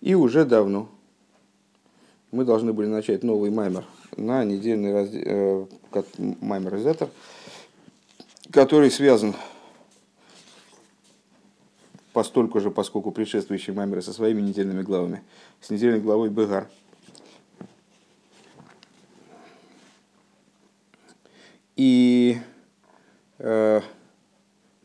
[0.00, 0.88] И уже давно
[2.30, 3.84] мы должны были начать новый маймер
[4.16, 6.02] на недельный раздел, э,
[6.40, 7.10] маймер резетер,
[8.50, 9.34] который связан
[12.12, 15.22] постольку же, поскольку предшествующие маймеры со своими недельными главами,
[15.60, 16.68] с недельной главой Бегар.
[21.76, 22.38] И
[23.38, 23.80] э,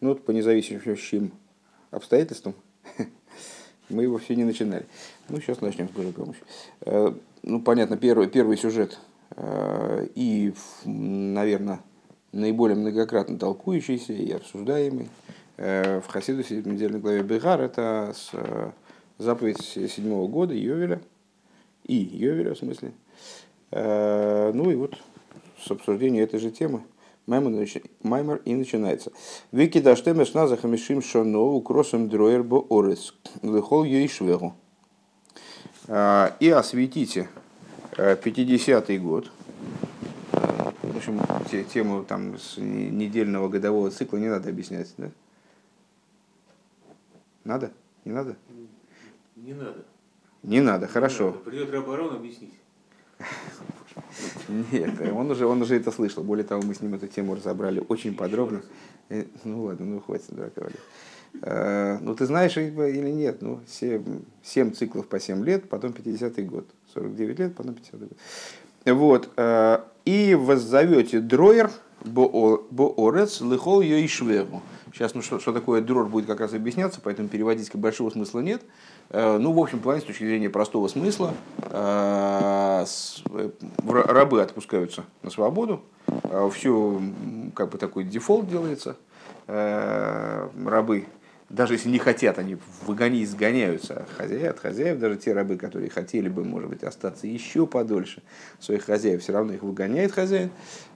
[0.02, 1.32] ну, по независимым
[1.92, 2.56] обстоятельствам
[3.90, 4.86] мы его все не начинали.
[5.30, 6.44] Ну, сейчас начнем с Божьей помощью.
[6.82, 9.00] Э, ну, понятно, первый, первый сюжет
[9.36, 10.54] э, и,
[10.86, 11.82] наверное,
[12.32, 15.10] наиболее многократно толкующийся и обсуждаемый
[15.58, 18.32] э, в Хасидусе в недельной главе Бегар, это с,
[19.18, 21.02] заповедь седьмого года Йовеля,
[21.86, 22.92] и Йовеля в смысле.
[23.72, 24.98] Ну и вот
[25.62, 26.84] с обсуждением этой же темы
[27.28, 29.12] Маймер и начинается.
[29.52, 33.16] Вики даштемеш на захамишим шоно укросом дроер бо орес.
[33.42, 34.56] Лыхол ейшвегу.
[35.88, 37.30] А, и осветите
[37.92, 39.32] 50-й э, год.
[40.32, 41.20] В общем,
[41.74, 45.10] тему там с недельного годового цикла не надо объяснять, да?
[47.44, 47.72] Надо?
[48.06, 48.36] Не надо?
[49.36, 49.86] Не надо.
[50.44, 51.28] Не надо, хорошо.
[51.28, 51.40] Надо.
[51.40, 52.54] Придет Рабарон объяснить.
[54.72, 56.24] Нет, он уже, он уже это слышал.
[56.24, 58.62] Более того, мы с ним эту тему разобрали очень подробно.
[59.10, 60.80] Э, ну ладно, ну хватит дурака валить.
[61.42, 63.42] Э, ну, ты знаешь или нет?
[63.42, 66.68] Ну, 7, 7 циклов по 7 лет, потом 50-й год.
[66.94, 68.18] 49 лет, потом 50-й год.
[68.86, 69.30] Вот.
[69.38, 71.72] Э, и воззовете дроер
[72.04, 74.62] боорец лыхол йоишвегу.
[74.94, 78.62] Сейчас, ну что, что такое дрор будет как раз объясняться, поэтому переводить большого смысла нет.
[79.10, 81.34] Э, ну, в общем плане, с точки зрения простого смысла,
[83.84, 85.84] рабы отпускаются на свободу,
[86.54, 87.02] все
[87.56, 88.98] как бы такой дефолт делается,
[89.48, 91.06] рабы
[91.50, 95.90] даже если не хотят, они выгони, изгоняются от хозяев, от хозяев, даже те рабы, которые
[95.90, 98.24] хотели бы, может быть, остаться еще подольше
[98.60, 100.50] своих хозяев, все равно их выгоняет хозяин.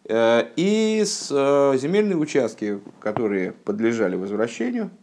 [0.06, 4.99] Э, и с э, земельные участки, которые подлежали возвращению, э,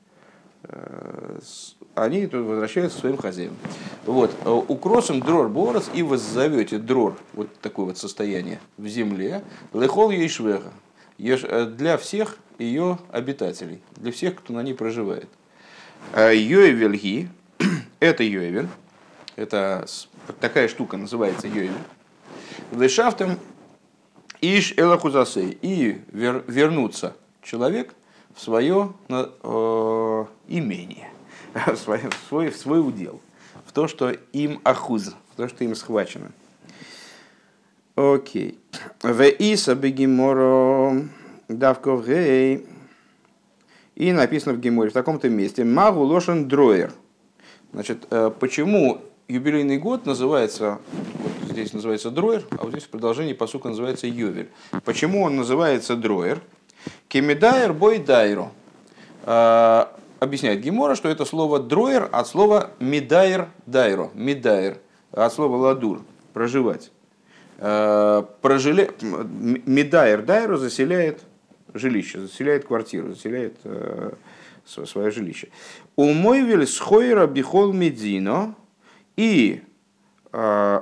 [1.94, 3.56] они тут возвращаются своим хозяевам.
[4.04, 4.31] Вот.
[4.69, 10.72] Укросим дрор борос и воззовете дрор, вот такое вот состояние в земле, лехол ейшвеха,
[11.19, 15.28] для всех ее обитателей, для всех, кто на ней проживает.
[16.12, 17.28] Э, Йоевельги,
[18.00, 18.69] это Йоевель,
[19.37, 19.87] это
[20.41, 21.72] такая штука называется Йоевель.
[22.72, 23.38] Лешафтем
[24.41, 27.94] иш элахузасей, и вер, вернуться человек
[28.36, 31.10] в свое э, имение,
[31.66, 33.20] в свой, в, свой, в свой удел,
[33.64, 36.30] в то, что им ахуз, в то, что им схвачено.
[37.96, 38.58] Окей.
[39.02, 41.08] В Иса бегиморо
[41.48, 42.66] давков гей.
[43.94, 46.92] И написано в Геморе в таком-то месте Магу Лошен Дроер.
[47.72, 50.78] Значит, э, почему юбилейный год называется,
[51.22, 54.50] вот здесь называется Дроер, а вот здесь в продолжении посука называется Ювель.
[54.84, 56.42] Почему он называется Дроер?
[57.08, 58.52] Кемидайр бой дайро.
[59.22, 59.86] Э,
[60.20, 64.10] объясняет Гемора, что это слово дроер от слова медайр дайро.
[64.14, 64.78] Медайр
[65.12, 66.02] от слова ладур.
[66.32, 66.91] Проживать.
[67.58, 68.91] Э, Прожиле...
[69.00, 71.22] Медайр дайро заселяет
[71.75, 74.12] жилище, заселяет квартиру, заселяет э,
[74.64, 75.48] свое жилище.
[75.94, 78.54] У Мойвель схойра бихол медино
[79.16, 79.62] и
[80.32, 80.80] э,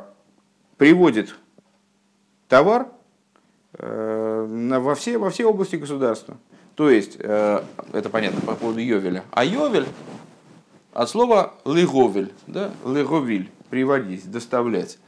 [0.77, 1.37] приводит
[2.49, 2.89] товар
[3.79, 6.37] во, все, во все области государства.
[6.77, 7.63] То есть, э,
[7.93, 9.25] это понятно по поводу Йовеля.
[9.31, 9.87] А Йовель
[10.93, 14.99] от слова лыговель, да, лыговиль, приводить, доставлять.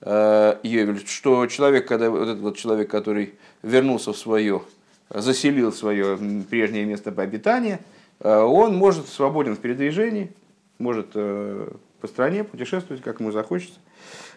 [0.00, 4.62] Э, Йовель, что человек, когда вот этот вот человек, который вернулся в свое
[5.10, 6.18] заселил свое
[6.50, 7.80] прежнее место обитания,
[8.20, 10.32] э, он может свободен в передвижении,
[10.78, 11.68] может э,
[12.00, 13.78] по стране путешествовать, как ему захочется.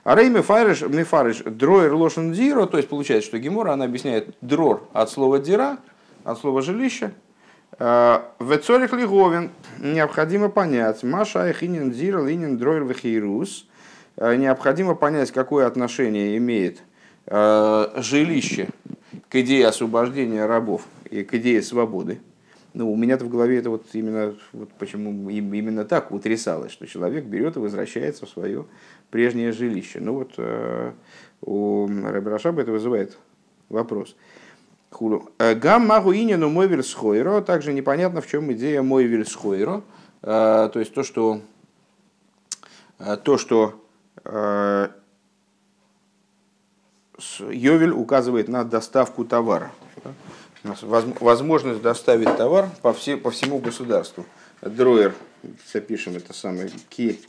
[0.03, 4.87] А Рейме Фариш, Мефариш, Дройер Лошен Диро, то есть получается, что Гемора, она объясняет дрор
[4.93, 5.77] от слова дира,
[6.23, 7.11] от слова жилище.
[7.77, 13.67] Э, в Цорих Лиговин необходимо понять, Маша Эхинин Дира Линин Дройер Вехирус,
[14.17, 16.79] необходимо понять, какое отношение имеет
[17.25, 18.69] жилище
[19.29, 22.19] к идее освобождения рабов и к идее свободы.
[22.79, 27.25] Ну, у меня-то в голове это вот именно, вот почему именно так утрясалось, что человек
[27.25, 28.67] берет и возвращается в свое
[29.09, 29.99] прежнее жилище.
[29.99, 30.93] Ну вот э,
[31.41, 33.17] у Рабирашаба это вызывает
[33.67, 34.15] вопрос.
[35.39, 37.41] Э, гам магу инину мой вельсхойро.
[37.41, 39.81] Также непонятно, в чем идея мой вельсхойро.
[40.21, 41.41] Э, то есть то, что,
[42.97, 43.75] то, что
[47.41, 49.69] Йовель указывает на доставку товара.
[50.63, 54.25] Возможность доставить товар по, все, по всему государству.
[54.61, 55.15] Дроер,
[55.71, 57.21] запишем это самое, ки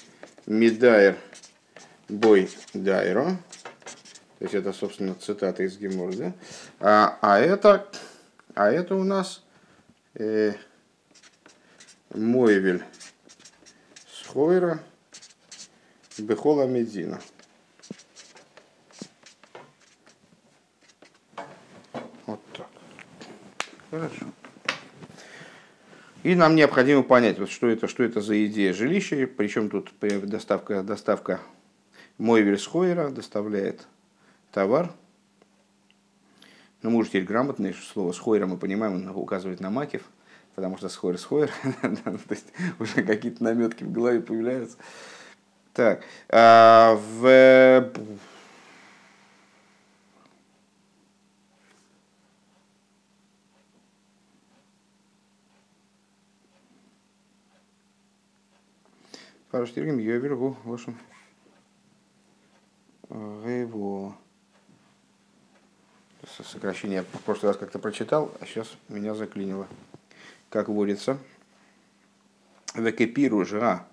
[0.47, 1.17] Мидайр
[2.09, 3.37] бой дайро.
[4.39, 6.33] То есть это, собственно, цитата из Гемора?
[6.81, 7.87] А, а, это,
[8.55, 9.43] а это у нас
[10.15, 10.55] э,
[12.15, 12.83] Мойвель
[14.11, 14.83] Схойра
[16.19, 17.21] Бехола Медина.
[22.27, 22.69] Вот так.
[23.91, 24.27] Хорошо.
[26.23, 30.83] И нам необходимо понять, вот что это, что это за идея жилища, причем тут доставка,
[30.83, 31.41] доставка
[32.19, 33.87] Мойвель Схойра доставляет
[34.53, 34.93] товар.
[36.83, 40.03] Ну, мы уже теперь грамотные, слово схойра мы понимаем, он указывает на макив,
[40.55, 41.51] потому что схойр схойр,
[41.83, 44.77] то есть уже какие-то наметки в голове появляются.
[45.73, 47.91] Так, а, в
[59.51, 60.97] Паруштиргим Йовер Гу Лошен
[63.09, 64.17] Гейво.
[66.45, 69.67] Сокращение в прошлый раз как-то прочитал, а сейчас меня заклинило.
[70.51, 71.19] Как вводится.
[72.77, 73.89] Векепиру жа.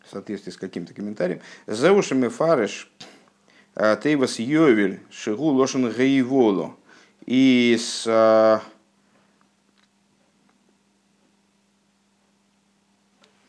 [0.00, 1.40] В соответствии с каким-то комментарием.
[1.68, 2.90] Зеушами фариш
[3.76, 6.74] тейвас йовель шигу лошен гейволо.
[7.26, 8.60] И с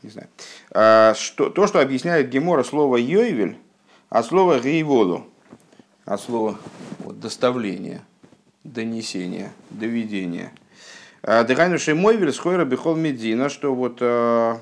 [0.10, 0.28] не знаю,
[0.72, 3.58] а, что, то, что объясняет Гемора слово «йойвель»,
[4.10, 5.28] от слова «гейволу»,
[6.06, 6.58] от слова
[7.00, 8.02] вот, «доставление»,
[8.64, 10.52] «донесение», «доведение».
[11.22, 14.60] А, Дыхайнуши мойвель схойра бихол медина, что вот а,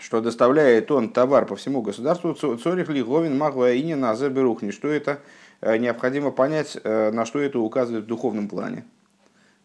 [0.00, 4.88] что доставляет он товар по всему государству, цорих лиговин магва и не наза берухни, что
[4.88, 5.20] это
[5.62, 8.84] необходимо понять, на что это указывает в духовном плане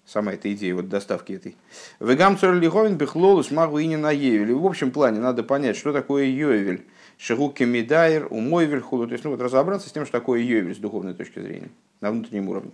[0.06, 1.56] сама эта идея вот доставки этой.
[2.00, 4.54] Вегам цор лиховин бихлолус магу и на Евель.
[4.54, 6.86] В общем плане надо понять, что такое Йовель.
[7.18, 9.08] Шигуки Медайр, Умойвель, Худу.
[9.08, 11.70] То есть ну, вот разобраться с тем, что такое Йовель с духовной точки зрения,
[12.02, 12.72] на внутреннем уровне.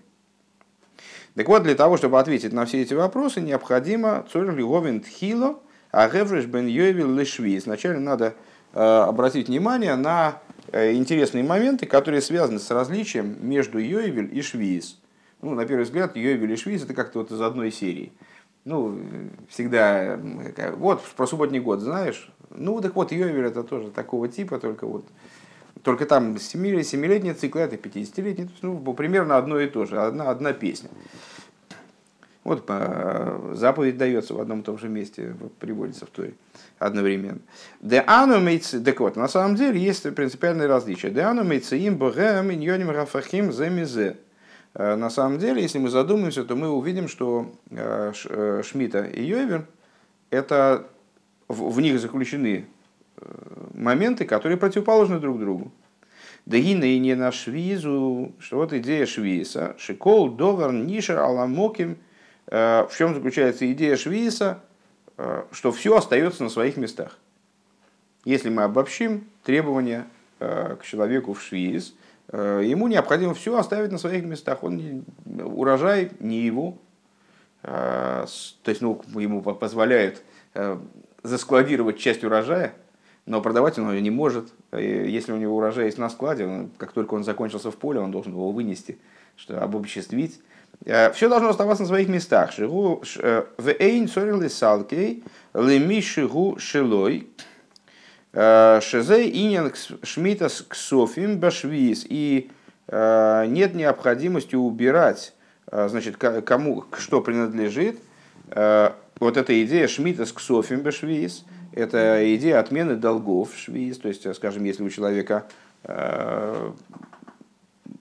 [1.35, 5.59] Так вот, для того, чтобы ответить на все эти вопросы, необходимо цор лиховин тхило,
[5.91, 7.59] а бен Йовель лешви.
[7.59, 8.35] Сначала надо
[8.73, 10.41] э, обратить внимание на
[10.71, 14.97] э, интересные моменты, которые связаны с различием между Йовель и Швиз.
[15.41, 18.11] Ну, на первый взгляд, Йовель и Швиз это как-то вот из одной серии.
[18.65, 18.99] Ну,
[19.47, 20.19] всегда,
[20.75, 25.05] вот про субботний год знаешь, ну, так вот, Йовель это тоже такого типа, только вот
[25.83, 30.89] только там 7-летний цикл, это 50-летний, ну, примерно одно и то же, одна, одна песня.
[32.43, 32.65] Вот
[33.53, 36.33] заповедь дается в одном и том же месте, приводится в Торе
[36.79, 37.39] одновременно.
[37.81, 41.11] Де анумейцы, так вот, на самом деле есть принципиальное различие.
[41.11, 44.17] Де анумейцы им богем иньоним рафахим земизе.
[44.73, 49.23] Э, на самом деле, если мы задумаемся, то мы увидим, что э, э, Шмита и
[49.23, 49.65] Йовер
[50.29, 50.87] это
[51.47, 52.67] в них заключены
[53.73, 55.71] моменты, которые противоположны друг другу.
[56.45, 61.97] Дагина и не на швизу, что вот идея швиса, шикол, довар, нишер, аламоким.
[62.45, 64.61] В чем заключается идея швиса?
[65.51, 67.17] Что все остается на своих местах.
[68.25, 70.07] Если мы обобщим требования
[70.37, 71.95] к человеку в швиз,
[72.31, 74.63] ему необходимо все оставить на своих местах.
[74.63, 76.77] Он, урожай не его,
[77.63, 78.25] э,
[78.63, 80.21] то есть ну, ему позволяют
[80.53, 80.77] э,
[81.23, 82.73] заскладировать часть урожая,
[83.25, 84.49] но продавать он ее не может.
[84.71, 88.11] Если у него урожай есть на складе, он, как только он закончился в поле, он
[88.11, 88.99] должен его вынести,
[89.35, 90.39] что обобществить.
[91.13, 92.57] Все должно оставаться на своих местах.
[92.57, 93.03] В
[93.79, 95.23] эйн сорил салкей
[95.53, 97.48] леми шигу шилой Э,
[98.33, 102.05] Шезе инин шмита к софим башвиз.
[102.07, 102.51] И
[102.87, 105.33] э, нет необходимости убирать,
[105.71, 107.99] э, значит, кому что принадлежит.
[109.19, 113.99] Вот эта идея шмита с ксофим башвиз, это идея отмены долгов швиз.
[113.99, 115.45] То есть, скажем, если у человека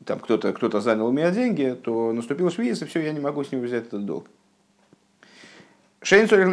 [0.09, 3.45] там кто-то кто занял у меня деньги, то наступил швиз, и все, я не могу
[3.45, 4.27] с него взять этот долг.
[6.01, 6.49] Шейнцорих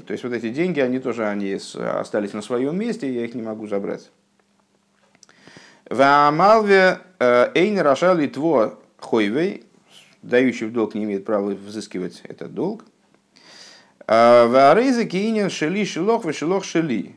[0.00, 3.42] то есть вот эти деньги, они тоже они остались на своем месте, я их не
[3.42, 4.10] могу забрать.
[5.90, 6.00] В
[7.18, 7.50] э,
[8.98, 9.64] Хойвей,
[10.22, 12.84] дающий в долг не имеет права взыскивать этот долг.
[14.06, 14.74] Э, в
[15.50, 17.16] Шели Шилох Шилох Шели.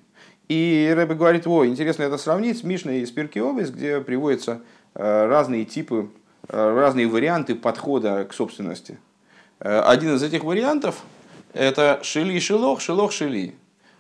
[0.49, 4.61] И Рэбе говорит, о, интересно это сравнить с Мишной из Перкиовис, где приводятся
[4.95, 6.09] э, разные типы,
[6.49, 8.97] разные варианты подхода к собственности.
[9.63, 10.97] Э, один из этих вариантов–
[11.53, 13.55] это шили шилох, шилох шили.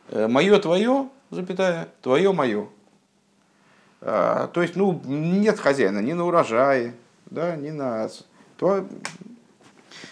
[0.09, 2.67] Э, мое твое, запятая, твое мое.
[4.01, 6.93] Э, то есть, ну, нет хозяина ни на урожае,
[7.27, 8.09] да, ни на...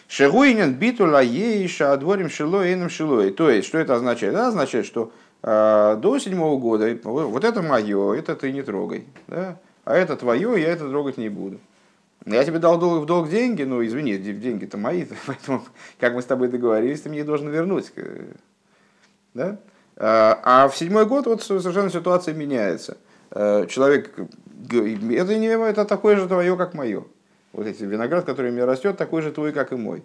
[0.08, 3.32] Шегуинен битула ейша адворим шилой иным шилой.
[3.32, 4.34] То есть, что это означает?
[4.34, 5.12] Это означает, что
[5.44, 9.06] э, до седьмого года вот это мое, это ты не трогай.
[9.28, 9.58] Да?
[9.84, 11.60] А это твое, я это трогать не буду.
[12.26, 15.64] Я тебе дал долг, в долг деньги, но извини, деньги-то мои, поэтому,
[16.00, 17.92] как мы с тобой договорились, ты мне должен вернуть.
[19.34, 19.60] Да?
[19.98, 22.98] А в седьмой год вот совершенно ситуация меняется.
[23.32, 24.14] Э, человек,
[24.70, 27.06] это, не, это такое же твое, как мое.
[27.54, 30.04] Вот эти виноград, который у меня растет, такой же твой, как и мой.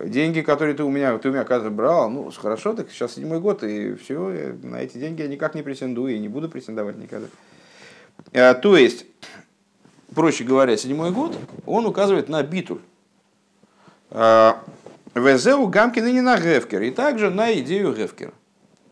[0.00, 3.38] Деньги, которые ты у меня, ты у меня когда брал, ну хорошо, так сейчас седьмой
[3.38, 7.28] год, и все, на эти деньги я никак не претендую и не буду претендовать никогда.
[8.32, 9.06] Э, то есть,
[10.14, 12.80] проще говоря, седьмой год, он указывает на битуль.
[14.10, 14.52] Э,
[15.14, 18.32] Везеу Гамкин и не на Гефкер, и также на идею Гефкера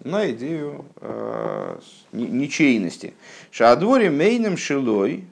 [0.04, 1.78] на идею э,
[2.12, 3.14] ничейности.
[3.50, 5.24] Шаадворе мейном шилой,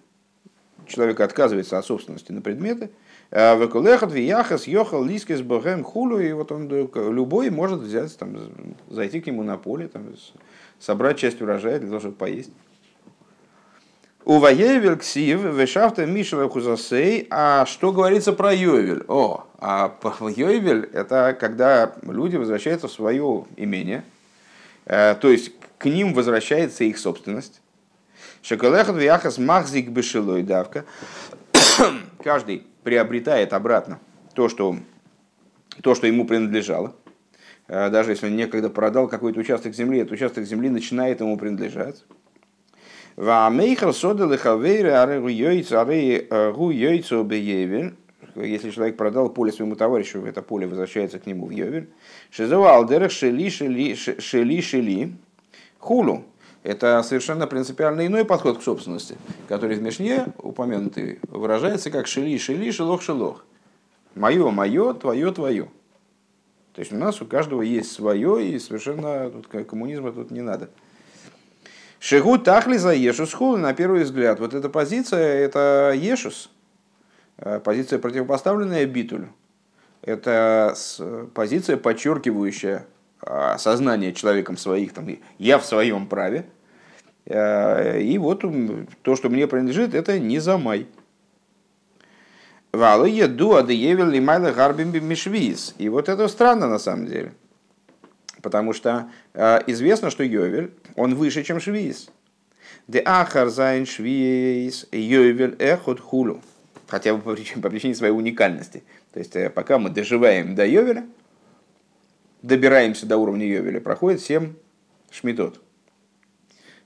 [0.87, 2.91] человек отказывается от собственности на предметы,
[3.31, 8.37] э, Векулехат, Вияхас, Йохал, Лискис, Богем, Хулу, и вот он любой может взять, там,
[8.89, 10.15] зайти к нему на поле, там,
[10.79, 12.53] собрать часть урожая для того, чтобы поесть.
[14.31, 19.03] У Ваевель ксив, вешафта Мишела Хузасей, а что говорится про Йовель?
[19.09, 19.93] О, а
[20.37, 24.05] Йовель это когда люди возвращаются в свое имение,
[24.87, 27.61] Э, то есть к ним возвращается их собственность.
[28.43, 30.85] Шоколехат вяхас махзик бешилой давка.
[32.23, 33.99] Каждый приобретает обратно
[34.35, 34.77] то, что,
[35.83, 36.95] то, что ему принадлежало.
[37.67, 42.05] Э, даже если он некогда продал какой-то участок земли, этот участок земли начинает ему принадлежать.
[43.21, 47.95] Ваамейхал содал и хавейры аре гу йойцо беевель
[48.35, 51.91] если человек продал поле своему товарищу, это поле возвращается к нему в Йовель.
[52.31, 55.13] Шизова алдерах шели шели шели шели
[55.79, 56.25] хулу.
[56.63, 62.71] Это совершенно принципиально иной подход к собственности, который в Мишне упомянутый выражается как шели шели
[62.71, 63.45] шелох шелох.
[64.15, 65.69] Мое, мое, твое, твое.
[66.75, 70.71] То есть у нас у каждого есть свое, и совершенно тут коммунизма тут не надо.
[72.01, 74.41] Шигу тахли за Ешус хулу, на первый взгляд.
[74.41, 76.51] Вот эта позиция, это Ешус,
[77.41, 79.31] Э, позиция, противопоставленная битулю.
[80.03, 80.75] Это
[81.35, 82.87] позиция, подчеркивающая
[83.21, 85.07] а, сознание человеком своих, там,
[85.39, 86.47] я в своем праве.
[87.27, 88.45] Э, и вот
[89.03, 90.87] то, что мне принадлежит, это не за май.
[92.73, 95.75] Валуе дуа де евел лимайла гарбим мишвиз.
[95.79, 97.33] И вот это странно на самом деле.
[98.43, 102.11] Потому что э, известно, что Йовель, он выше, чем Швиз.
[102.89, 106.41] Де ахар зайн Швиз, Йовель эхот хулу
[106.91, 108.83] хотя бы по причине, по причине своей уникальности.
[109.13, 111.07] То есть, э, пока мы доживаем до Йовеля,
[112.43, 114.55] добираемся до уровня Йовеля, проходит 7
[115.11, 115.61] шмитот,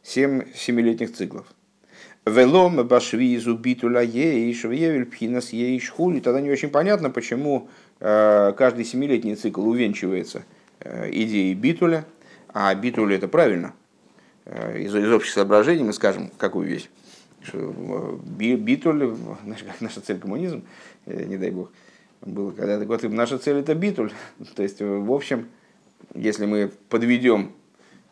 [0.02, 1.46] 7 семилетних циклов.
[2.26, 6.20] Велом башвизу битуля ейш, вевель пхинас ейш хули.
[6.20, 7.68] Тогда не очень понятно, почему
[8.00, 10.44] э, каждый семилетний цикл увенчивается
[10.84, 12.04] э, идеей битуля,
[12.48, 13.74] а битуль это правильно.
[14.46, 16.88] Из, из общих соображений мы скажем какую вещь
[17.44, 19.16] что битуль,
[19.80, 20.64] наша цель коммунизм,
[21.06, 21.70] э, не дай бог,
[22.20, 24.12] было когда-то год, наша цель это битуль.
[24.56, 25.48] То есть, в общем,
[26.14, 27.52] если мы подведем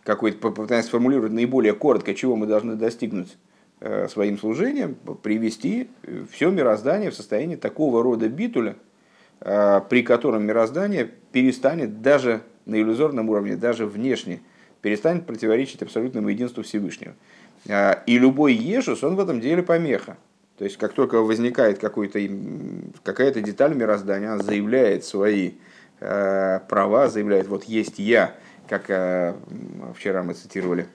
[0.05, 3.37] какой-то, попытаемся сформулировать наиболее коротко, чего мы должны достигнуть
[3.81, 5.89] э, своим служением, привести
[6.31, 8.77] все мироздание в состояние такого рода битуля,
[9.41, 14.41] э, при котором мироздание перестанет даже на иллюзорном уровне, даже внешне,
[14.81, 17.15] перестанет противоречить абсолютному единству Всевышнего.
[17.69, 20.17] А, и любой ешус, он в этом деле помеха.
[20.59, 25.53] То есть, как только возникает какая-то деталь мироздания, она заявляет свои
[26.01, 28.35] э, права, заявляет, вот есть я,
[28.69, 29.35] как э,
[29.97, 30.87] вчера мы цитировали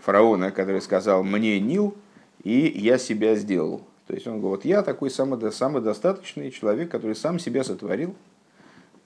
[0.00, 1.94] фараона, который сказал, мне Нил,
[2.42, 3.82] и я себя сделал.
[4.06, 8.16] То есть он говорит, вот я такой самодостаточный человек, который сам себя сотворил,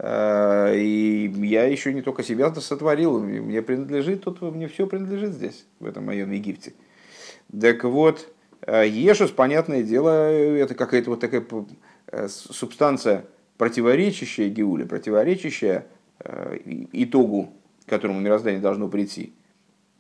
[0.02, 5.86] и я еще не только себя сотворил, мне принадлежит, тут мне все принадлежит здесь, в
[5.86, 6.72] этом моем Египте.
[7.60, 8.28] Так вот,
[8.62, 11.44] э, Ешус, понятное дело, это какая-то вот такая
[12.08, 13.26] э, субстанция,
[13.58, 15.86] противоречащая Геуле, противоречащая
[16.20, 16.58] э,
[16.92, 17.52] итогу,
[17.86, 19.32] к которому мироздание должно прийти.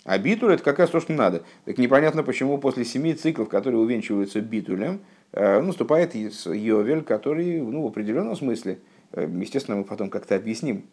[0.04, 1.44] А битуль это как раз то, что надо.
[1.64, 5.00] Так непонятно, почему после семи циклов, которые увенчиваются битулем,
[5.32, 8.80] наступает Йовель, который ну, в определенном смысле,
[9.16, 10.84] естественно, мы потом как-то объясним,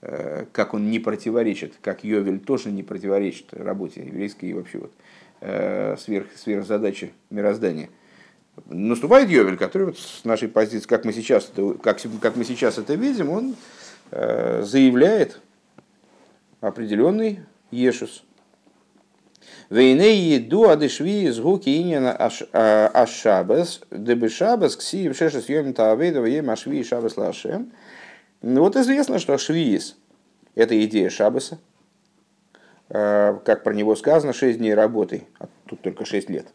[0.00, 4.92] как он не противоречит, как Йовель тоже не противоречит работе еврейской и вообще вот
[5.44, 7.88] Э, сверх, сверхзадачи мироздания.
[8.66, 11.50] Наступает Йовель, который вот с нашей позиции, как мы сейчас
[11.82, 13.56] как, как мы сейчас это видим, он
[14.12, 15.40] э, заявляет
[16.60, 17.40] определенный
[17.72, 18.22] Ешус.
[19.70, 26.84] Вейней еду адышви из гуки иньяна ашабас, дебы шабас ксиев шешес йом таавейдова ем ашви
[26.84, 27.72] шабас лашем.
[28.42, 29.96] Ну, вот известно, что швиз–
[30.56, 31.58] это идея Шабаса.
[32.88, 36.46] Э, как про него сказано, 6 дней работы, а тут только 6 лет.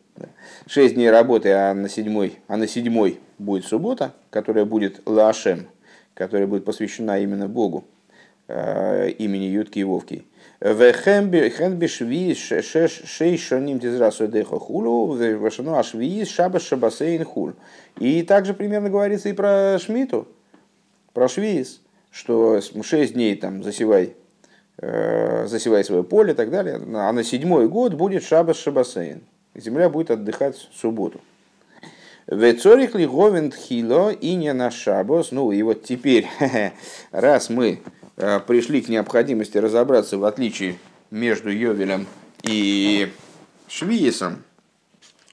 [0.68, 5.68] 6 дней работы, а на седьмой, а на седьмой будет суббота, которая будет Лашем,
[6.14, 7.86] которая будет посвящена именно Богу,
[8.48, 10.26] э, имени Ютки и Вовки.
[10.60, 17.54] Вехенби швиз шей шаним тизрасу дехо хулу, вешану ашвиз шабас шабасейн хул.
[18.00, 20.28] И также примерно говорится и про Шмиту,
[21.14, 24.16] про швиз, что 6 дней там засевай,
[24.78, 29.22] э, засевай свое поле и так далее, а на седьмой год будет шабас шабасейн.
[29.54, 31.22] Земля будет отдыхать в субботу.
[32.28, 35.32] Вецорих ли говент хило и не на шабос.
[35.32, 36.28] Ну и вот теперь,
[37.12, 37.82] раз мы
[38.20, 40.80] Э, пришли к необходимости разобраться в отличии
[41.12, 42.08] между Йовелем
[42.42, 43.14] и
[43.68, 44.44] Швиесом,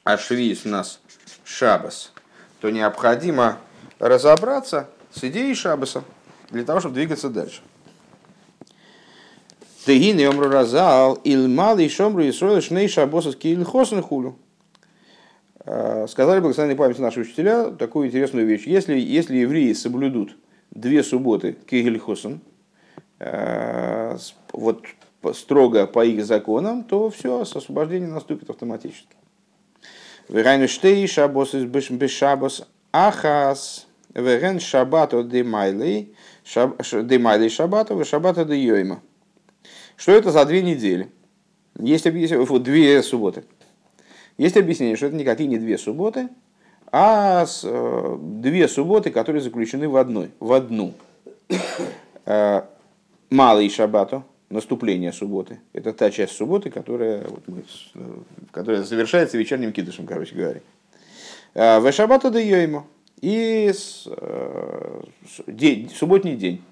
[0.04, 1.00] а Швиес у нас
[1.44, 2.12] Шабас,
[2.60, 3.58] то необходимо
[3.98, 6.04] разобраться с идеей Шабаса
[6.50, 7.62] для того, чтобы двигаться дальше.
[9.86, 14.36] Тегин и омру разал, илмал и шомру и сроил шней шабосас киил хосен хулю.
[15.66, 18.66] Э, сказали благословенной памяти наши учителя такую интересную вещь.
[18.66, 20.36] Если, если евреи соблюдут
[20.70, 22.40] две субботы кигель хосен,
[23.20, 24.16] Э,
[24.52, 24.84] вот
[25.32, 29.16] строго по их законам, то все, с освобождением наступит автоматически.
[30.28, 39.00] Вегайнштей шабос из бешабос ахас веген шабато демайлей демайлей шабато в шабато де йойма.
[39.96, 41.10] Что это за две недели?
[41.78, 43.44] Есть объяснение, вот, две субботы.
[44.36, 46.28] Есть объяснение, что это никакие не две субботы,
[46.90, 50.94] а э, две субботы, которые заключены в одной, в одну.
[52.26, 52.62] Э,
[53.30, 55.60] малый шаббату, наступление субботы.
[55.72, 57.64] Это та часть субботы, которая, вот мы,
[58.50, 60.60] которая завершается вечерним кидышем, короче говоря.
[61.54, 62.84] В шаббату да ему
[63.24, 65.00] и с, э,
[65.46, 66.62] день, субботний день,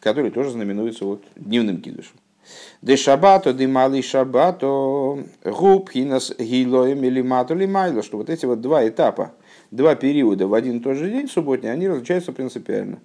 [0.00, 2.16] который тоже знаменуется вот дневным кидышем.
[2.82, 8.46] Де шаббато, де малый шаббато, губ, хинас, гилоем или мату, или майло, что вот эти
[8.46, 9.32] вот два этапа,
[9.70, 13.00] два периода в один и тот же день субботний, они различаются принципиально.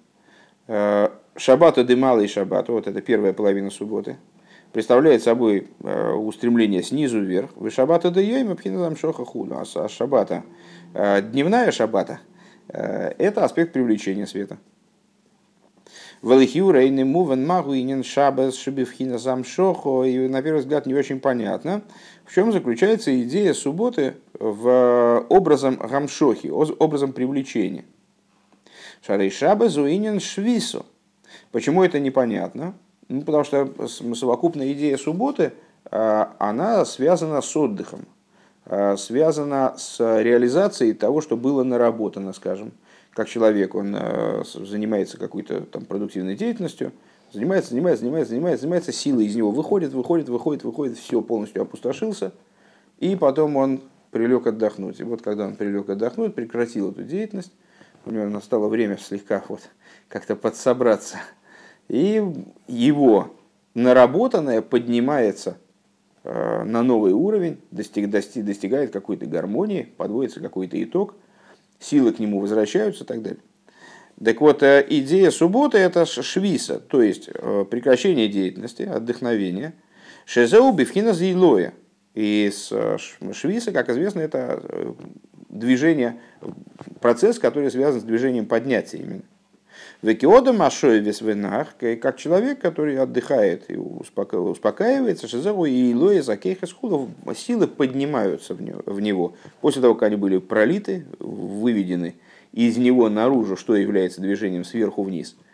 [1.36, 4.16] Шаббата демала и шаббата, вот это первая половина субботы,
[4.72, 7.50] представляет собой устремление снизу вверх.
[7.56, 9.56] Вы шаббата да йойма пхиназам шоха худу.
[9.58, 10.44] А шаббата,
[10.94, 12.20] э, дневная шаббата,
[12.68, 14.58] это аспект привлечения света.
[16.24, 20.04] Валихиу рейны мувен магуинен шабас шибивхина замшохо.
[20.04, 21.82] И на первый взгляд не очень понятно,
[22.24, 27.84] в чем заключается идея субботы в образом гамшохи, образом привлечения.
[29.06, 30.86] Шарей Шаба Зуинин Швису.
[31.52, 32.72] Почему это непонятно?
[33.08, 35.52] Ну, потому что совокупная идея субботы,
[35.90, 38.06] а, она связана с отдыхом,
[38.64, 42.72] а, связана с реализацией того, что было наработано, скажем.
[43.14, 46.92] Как человек, он а, занимается какой-то там продуктивной деятельностью,
[47.32, 52.32] занимается, занимается, занимается, занимается, занимается, сила из него выходит, выходит, выходит, выходит, все полностью опустошился,
[52.98, 54.98] и потом он прилег отдохнуть.
[54.98, 57.52] И вот когда он прилег отдохнуть, прекратил эту деятельность,
[58.04, 59.60] у него настало время слегка вот
[60.08, 61.18] как-то подсобраться.
[61.88, 62.22] И
[62.66, 63.34] его
[63.74, 65.56] наработанное поднимается
[66.24, 71.14] э, на новый уровень, достиг, достиг, достигает какой-то гармонии, подводится какой-то итог,
[71.84, 73.40] силы к нему возвращаются и так далее.
[74.22, 79.74] Так вот, э, идея субботы– это швиса, то есть э, прекращение деятельности, отдохновение.
[80.24, 81.74] Шезеу бифхина зилоя.
[82.14, 82.50] И
[83.32, 84.94] швиса, как известно, это
[85.48, 86.20] движение,
[87.00, 89.22] процесс, который связан с движением поднятия именно.
[90.04, 97.66] Векиода Машой Весвенах, как человек, который отдыхает и успокаивается, Шизеру и Илоя Закейха Схулов, силы
[97.66, 99.34] поднимаются в него.
[99.60, 102.16] После того, как они были пролиты, выведены
[102.52, 105.36] из него наружу, что является движением сверху вниз–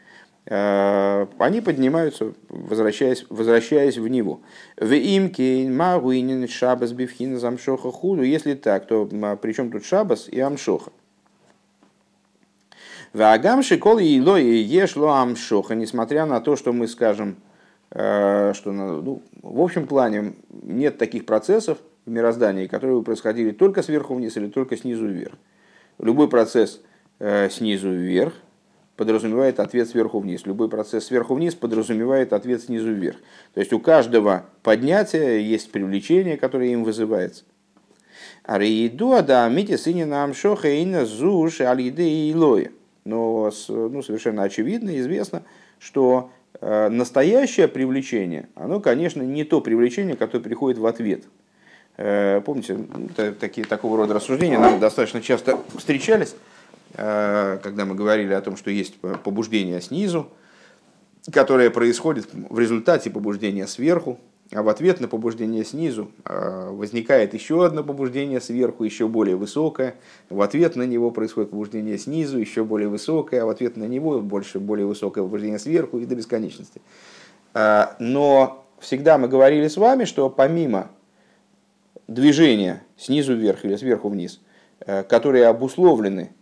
[0.47, 4.41] Э, они поднимаются, возвращаясь, возвращаясь в него.
[4.77, 8.23] В имке магуинин шабас бифхина замшоха худу.
[8.23, 9.07] Если так, то
[9.41, 10.93] при чем тут шабас и амшоха?
[13.13, 17.37] В агамши кол и ешло амшоха, несмотря на то, что мы скажем,
[17.91, 23.83] э, что ну, в общем плане нет таких процессов в мироздании, которые бы происходили только
[23.83, 25.35] сверху вниз или только снизу вверх.
[25.99, 26.81] Любой процесс
[27.19, 28.35] э, снизу вверх–
[29.01, 30.45] подразумевает ответ сверху вниз.
[30.45, 33.17] Любой процесс сверху вниз подразумевает ответ снизу вверх.
[33.55, 37.45] То есть у каждого поднятия есть привлечение, которое им вызывается.
[38.45, 42.73] Арииду ада мити сынина амшоха ина зуш алиде и лоя.
[43.11, 45.43] Но ну, совершенно очевидно, известно,
[45.79, 51.25] что э, настоящее привлечение, оно, конечно, не то привлечение, которое приходит в ответ.
[51.97, 52.79] Э, помните,
[53.41, 56.35] такие, такого рода рассуждения нам достаточно часто встречались
[56.93, 60.29] когда мы говорили о том, что есть побуждение снизу,
[61.33, 64.19] которое происходит в результате побуждения сверху,
[64.53, 69.95] а в ответ на побуждение снизу возникает еще одно побуждение сверху, еще более высокое.
[70.29, 74.21] В ответ на него происходит побуждение снизу, еще более высокое, а в ответ на него
[74.21, 76.83] больше, более высокое побуждение сверху и до бесконечности.
[77.55, 80.91] Но всегда мы говорили с вами, что помимо
[82.11, 84.41] движения снизу вверх или сверху вниз,
[84.81, 86.33] э, которые обусловлены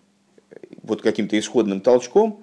[0.83, 2.43] вот каким-то исходным толчком,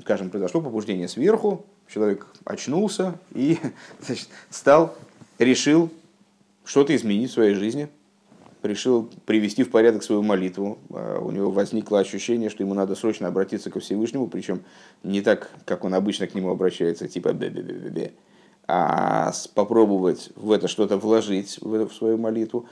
[0.00, 3.58] скажем, произошло побуждение сверху, человек очнулся и
[4.00, 4.96] значит, стал,
[5.38, 5.90] решил
[6.64, 7.88] что-то изменить в своей жизни,
[8.62, 10.78] решил привести в порядок свою молитву.
[10.90, 14.62] А у него возникло ощущение, что ему надо срочно обратиться ко Всевышнему, причем
[15.02, 18.12] не так, как он обычно к нему обращается, типа бе-бе-бе-бе,
[18.68, 22.66] а попробовать в это что-то вложить, в, в свою молитву.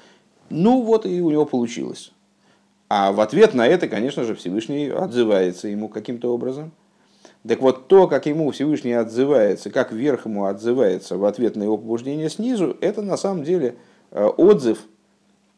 [0.51, 2.13] Ну вот и у него получилось.
[2.89, 6.73] А в ответ на это, конечно же, Всевышний отзывается ему каким-то образом.
[7.47, 11.77] Так вот, то, как ему Всевышний отзывается, как верх ему отзывается в ответ на его
[11.77, 13.77] побуждение снизу, это на самом деле
[14.11, 14.79] э, отзыв–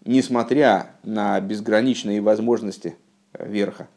[0.07, 2.96] несмотря на безграничные возможности
[3.33, 3.88] э, верха,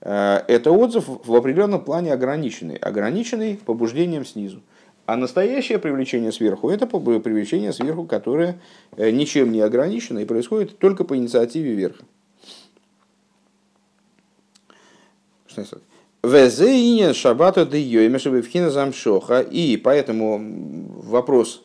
[0.00, 4.62] э, это отзыв в определенном плане ограниченный, ограниченный побуждением снизу.
[5.06, 8.60] А настоящее привлечение сверху– это привлечение сверху, которое
[8.96, 12.04] ничем не ограничено и происходит только по инициативе верха.
[16.22, 19.40] Везеинен шабата де йоймешевивхина замшоха.
[19.40, 20.40] И поэтому
[21.02, 21.62] вопрос,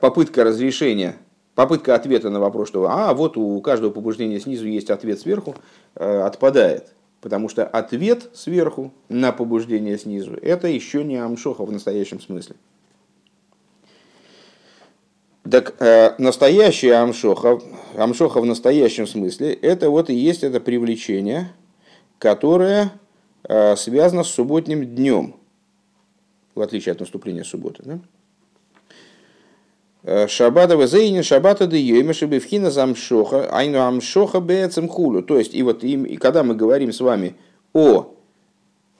[0.00, 1.16] попытка разрешения
[1.54, 5.54] попытка ответа на вопрос, что а вот у каждого побуждения снизу есть ответ сверху,
[5.94, 6.92] э, отпадает.
[7.20, 12.56] Потому что ответ сверху на побуждение снизу это еще не амшоха в настоящем смысле.
[15.50, 17.60] Так э, настоящая амшоха,
[17.96, 21.52] амшоха в настоящем смысле, это вот и есть это привлечение,
[22.18, 22.88] которое э,
[23.46, 25.36] связано с субботним днем,
[26.54, 27.82] в отличие от наступления субботы.
[27.84, 28.00] Да?
[30.28, 35.22] Шабата везейни шабата де йоймеши бифхина замшоха, айну амшоха бецем хулю.
[35.22, 37.36] То есть, и вот и, и когда мы говорим с вами
[37.72, 38.14] о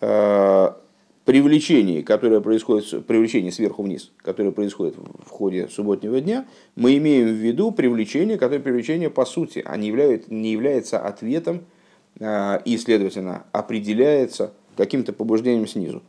[0.00, 0.68] э,
[1.26, 7.36] привлечении, которое происходит, привлечении сверху вниз, которое происходит в ходе субботнего дня, мы имеем в
[7.36, 11.60] виду привлечение, которое привлечение по сути, а не, является, не является ответом э,
[12.18, 16.02] и, следовательно, определяется каким-то побуждением снизу.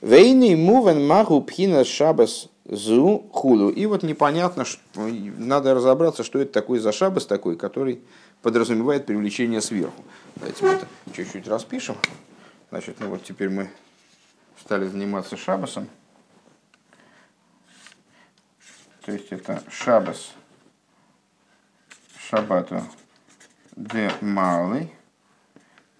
[0.00, 3.68] Вейный мувен маху пхина шабас Зу худу.
[3.68, 8.02] И вот непонятно, что, надо разобраться, что это такой за шабас такой, который
[8.42, 10.02] подразумевает привлечение сверху.
[10.34, 11.94] Давайте мы это чуть-чуть распишем.
[12.70, 13.70] Значит, ну вот теперь мы
[14.60, 15.88] стали заниматься шабасом.
[19.04, 20.32] То есть это шабас
[22.18, 22.82] шабату
[23.76, 24.92] де малый,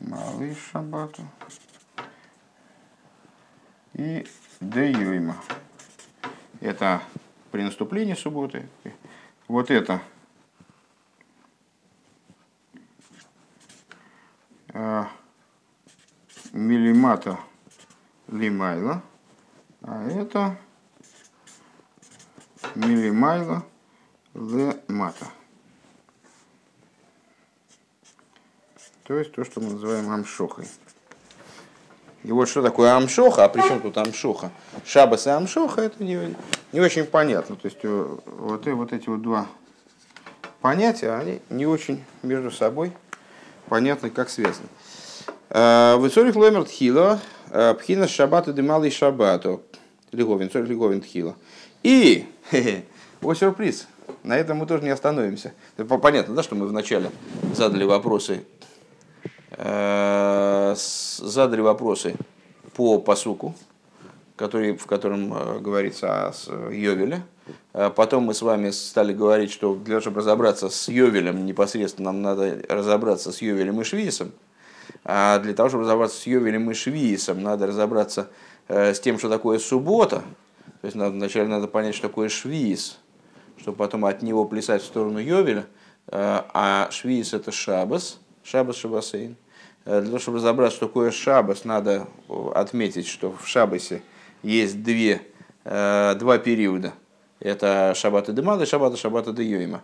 [0.00, 1.22] малый шабату.
[3.92, 4.26] И
[4.60, 5.36] де юйма?
[6.60, 7.02] Это
[7.50, 8.68] при наступлении субботы.
[9.48, 10.02] Вот это.
[14.72, 15.08] А,
[16.52, 17.38] миллимата
[18.28, 19.02] лимайла,
[19.82, 20.58] а это
[22.74, 23.64] миллимайла
[24.34, 25.26] лемата.
[29.06, 30.64] То есть то, что мы называем амшохой.
[32.24, 34.50] И вот что такое амшоха, а при чем тут амшоха?
[34.84, 36.34] Шабас и амшоха это не,
[36.72, 37.54] не очень понятно.
[37.54, 39.46] То есть э, вот, и вот эти вот два
[40.60, 42.92] понятия, они не очень между собой
[43.68, 44.66] понятны, как связаны.
[45.50, 49.62] Э, Высорих ломер тхила, э, пхина шабата демалый шабату.
[50.10, 51.36] Лиговин, сорих лиговин тхила.
[51.84, 52.26] И,
[53.20, 53.86] вот сюрприз,
[54.24, 55.52] на этом мы тоже не остановимся.
[55.76, 57.12] Понятно, да, что мы вначале
[57.54, 58.44] задали вопросы
[59.50, 62.16] задали вопросы
[62.74, 63.54] по посуку,
[64.36, 67.22] который, в котором э, говорится о Йовеле.
[67.72, 72.12] Э, потом мы с вами стали говорить, что для того, чтобы разобраться с Йовелем, непосредственно
[72.12, 74.32] нам надо разобраться с Йовелем и Швиесом.
[75.04, 78.28] А для того, чтобы разобраться с Йовелем и Швиесом, надо разобраться
[78.68, 80.22] с тем, что такое суббота.
[80.80, 82.98] То есть надо, вначале надо понять, что такое Швиес,
[83.56, 85.66] чтобы потом от него плясать в сторону Йовеля.
[86.08, 89.36] А Швиес это Шабас, Шабас Шабасейн.
[89.84, 92.06] Э, для того, чтобы разобраться, что такое шабас, надо
[92.54, 94.02] отметить, что в шабасе
[94.42, 95.22] есть две,
[95.64, 96.92] э, два периода.
[97.40, 99.82] Это шаббата демада и шаббата шаббата де йойма.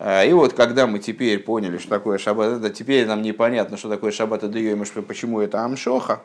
[0.00, 3.88] Э, и вот когда мы теперь поняли, что такое шаббат, это теперь нам непонятно, что
[3.88, 6.20] такое шаббата де йойма, почему это амшоха.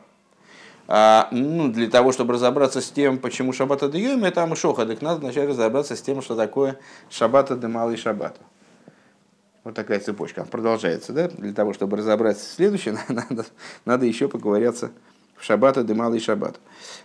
[0.88, 5.20] А, ну, для того, чтобы разобраться с тем, почему де йойма это амшоха, так надо
[5.20, 6.80] вначале разобраться с тем, что такое
[7.10, 8.40] шаббата де малый шаббата.
[9.62, 11.28] Вот такая цепочка продолжается, да?
[11.28, 13.44] Для того, чтобы разобраться в следующем, надо,
[13.84, 14.90] надо еще поговориться
[15.36, 16.60] в шаббата, дымал и шаббат.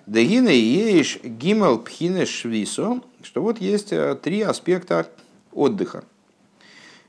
[0.05, 5.07] Дегина еиш гимал пхине швисо, что вот есть э, три аспекта
[5.51, 6.05] отдыха.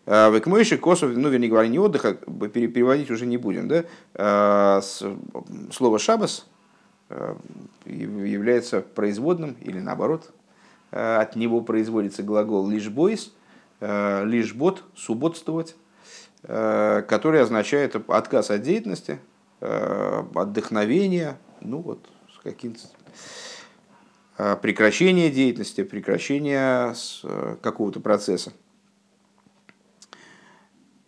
[0.05, 3.85] Э, Векмойши косов, ну, вернее говоря, не отдыха, переводить уже не будем, да?
[4.15, 4.81] Э,
[5.73, 6.47] слово шабас
[7.85, 10.33] является производным или наоборот,
[10.91, 13.33] от него производится глагол лишь бойс,
[13.81, 15.77] лишь бот, субботствовать,
[16.43, 19.19] который означает отказ от деятельности,
[19.61, 22.81] отдохновения, ну вот, с каким-то
[24.61, 28.53] прекращение деятельности, прекращение э, какого-то процесса.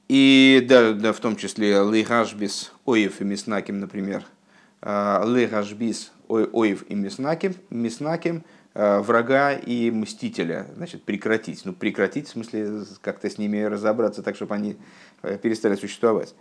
[0.09, 4.25] И да, да, в том числе лейгашбис оев и миснаким, например.
[4.81, 10.67] Лейгашбис оев и миснаким, миснаким врага и мстителя.
[10.77, 11.63] Значит, прекратить.
[11.65, 14.77] Ну, прекратить, в смысле, как-то с ними разобраться так, чтобы они
[15.23, 16.35] э, перестали существовать.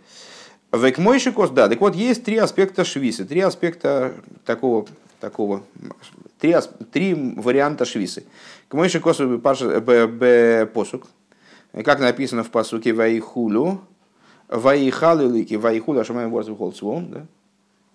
[0.72, 4.14] Векмойши кос, да, так вот, есть три аспекта швисы, три аспекта
[4.44, 4.86] такого,
[5.18, 5.62] такого
[6.38, 6.54] три,
[6.92, 8.24] три варианта швисы.
[8.68, 9.16] Кмойши кос
[10.74, 11.06] посук,
[11.84, 13.80] как написано в посуке Ваихулю,
[14.48, 17.26] Ваихалу лики, Ваихулю, Ашамаем Ворз Вихолцвом, да,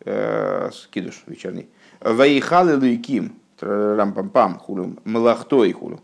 [0.06, 1.70] э, скидуш вечерний.
[2.00, 6.00] Ваихалу ликим, рампам-пам, хулю, млахтой хулю.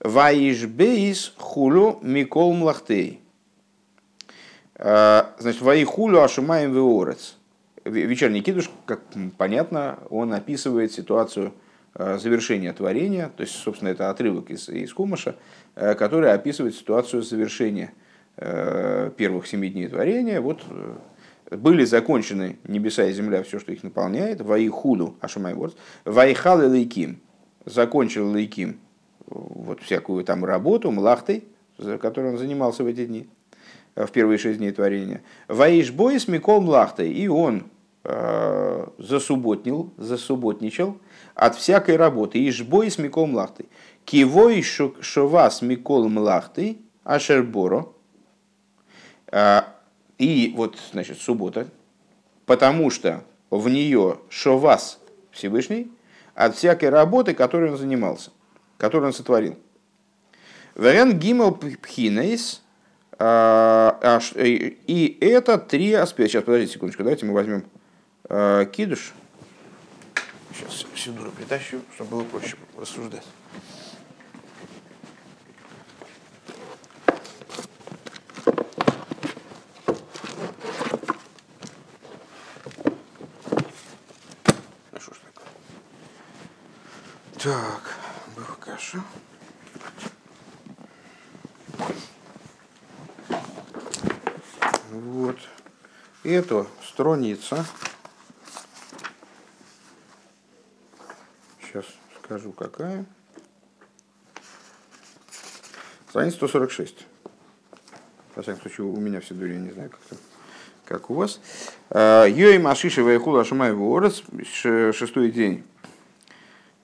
[0.00, 3.20] Ваишбейс хулю микол млахтей.
[4.76, 7.36] Э, значит, Ваихулю Ашумаем Веорец.
[7.84, 9.00] Вечерний кидуш, как
[9.36, 11.52] понятно, он описывает ситуацию
[11.94, 15.36] э, завершения творения, то есть, собственно, это отрывок из, из Кумаша,
[15.74, 17.92] э, который описывает ситуацию завершения
[18.36, 20.40] первых семи дней творения.
[20.40, 20.64] Вот
[21.50, 27.20] были закончены небеса и земля, все, что их наполняет, Ваихулю Ашумаем Ворец, Ваихал и Лейким,
[27.64, 28.80] закончил Лейким
[29.26, 31.44] вот всякую там работу, млахтой,
[32.00, 33.28] которой он занимался в эти дни
[33.96, 35.22] в первые шесть дней творения.
[35.48, 37.64] Ваиш бойс Микол Млахтой, и он
[38.02, 40.98] э, засубботнил, засубботничал
[41.34, 42.48] от всякой работы.
[42.48, 43.66] Ишбой с Микол Млахтой.
[44.04, 47.86] Кивой шовас Микол Млахтой, Ашерборо.
[50.18, 51.68] И вот, значит, суббота,
[52.46, 55.00] потому что в нее шовас
[55.30, 55.90] Всевышний
[56.34, 58.30] от всякой работы, которой он занимался,
[58.78, 59.56] которую он сотворил.
[60.74, 62.60] Вариант Гимел Пхинейс–
[63.18, 66.32] а, и это три аспекта.
[66.32, 67.64] Сейчас, подождите секундочку, давайте мы возьмем
[68.28, 69.12] а, кидуш.
[70.52, 73.24] Сейчас сюда притащу, чтобы было проще рассуждать.
[84.92, 85.46] Ну что ж такое?
[87.38, 87.98] Так,
[88.36, 89.02] был каша.
[94.94, 95.38] Вот.
[96.24, 97.66] Эту страница.
[101.60, 101.84] Сейчас
[102.24, 103.04] скажу, какая.
[106.08, 107.06] Страница 146.
[108.34, 110.16] Во всяком случае, у меня все дури, я не знаю, как, -то,
[110.86, 111.42] как у вас.
[111.90, 115.62] А, Йой Машиша Вайхула Шамай Ворос, шестой день.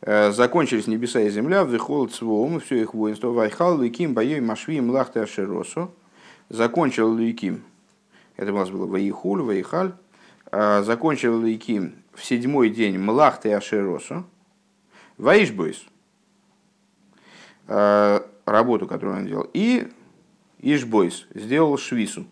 [0.02, 3.28] А, закончились небеса и земля, вдыхол цвом, все их воинство.
[3.28, 5.94] Вайхал, Ликим, Байой Машви, Млахта Ашеросу.
[6.50, 7.64] Закончил Ликим
[8.40, 9.92] это у нас было Ваихуль, Ваихаль,
[10.50, 14.24] а, закончил Лейким в седьмой день Млахта и Ашеросу,
[15.18, 15.84] Ваишбойс,
[17.68, 19.92] а, работу, которую он делал, и
[20.58, 22.26] Ишбойс сделал Швису.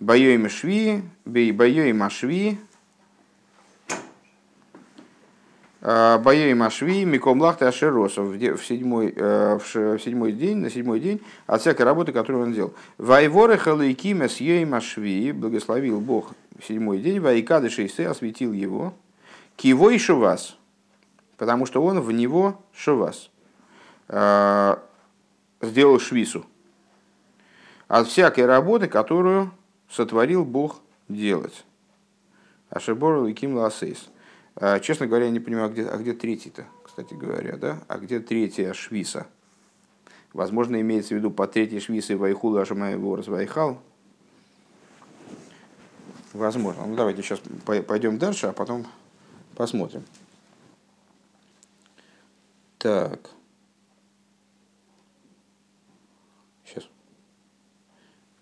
[0.00, 2.58] Боей Шви, Боей Машви,
[3.88, 3.94] А,
[5.80, 11.60] Боей Машви, Миком Лахта Ашеросов в седьмой, э, в седьмой день, на седьмой день от
[11.60, 12.74] всякой работы, которую он делал.
[12.98, 18.92] Вайворы Халайкима с Машви, благословил Бог в седьмой день, Вайкады Шейсе осветил его,
[19.54, 20.56] Кивой Шувас,
[21.36, 23.30] потому что он в него Шувас,
[24.08, 24.82] а,
[25.60, 26.44] сделал Швису.
[27.86, 29.52] От всякой работы, которую
[29.88, 31.64] сотворил Бог делать.
[32.68, 34.08] Ашебор Ликим Ласейс.
[34.60, 37.80] А, честно говоря, я не понимаю, а где, а где третий-то, кстати говоря, да?
[37.86, 39.28] А где третья швиса?
[40.32, 43.80] Возможно, имеется в виду по третьей швисы Вайхула Ашамаеву Развайхал.
[46.32, 46.86] Возможно.
[46.86, 48.84] Ну, давайте сейчас пойдем дальше, а потом
[49.54, 50.04] посмотрим.
[52.78, 53.30] Так.
[56.64, 56.84] Сейчас.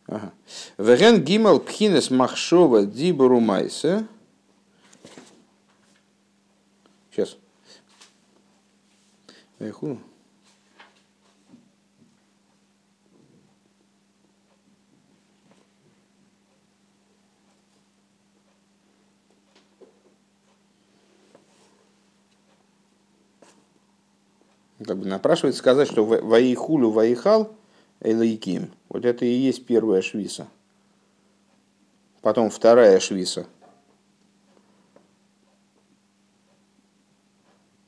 [0.07, 0.33] Ага.
[0.79, 3.39] Веген гимал пхинес махшова дибору
[7.17, 7.39] Сейчас.
[9.59, 10.01] Вайхуну.
[24.85, 27.51] как бы напрашивается сказать, что ваихулю ваихал
[28.01, 28.71] элайким.
[28.91, 30.49] Вот это и есть первая швиса.
[32.21, 33.47] Потом вторая швиса.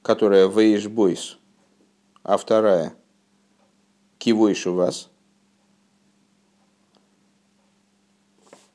[0.08, 1.36] Которая Вейшбойс,
[2.22, 2.94] а вторая
[4.16, 5.10] Кивойшу вас.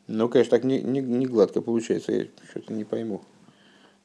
[0.05, 2.11] Ну, конечно, так не, не, не гладко получается.
[2.11, 3.23] Я что-то не пойму.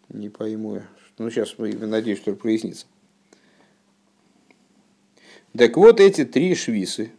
[0.08, 0.80] Не пойму.
[1.18, 2.86] Ну, сейчас, надеюсь, что прояснится.
[5.54, 7.12] Так вот эти три швисы.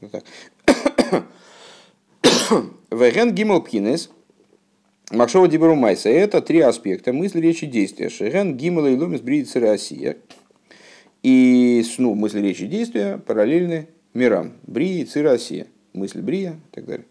[0.00, 0.24] Вот так.
[2.90, 4.10] Веген гимл пхинес.
[5.10, 6.10] Макшова дибру майса.
[6.10, 8.10] Это три аспекта мысли, речи, действия.
[8.10, 10.18] Шеген гимл и ломис бриится Россия.
[11.22, 14.52] И ну, мысли, речи, действия параллельны мирам.
[14.64, 15.66] Брии, Цира, Россия.
[15.94, 17.06] Мысль Брия и так далее.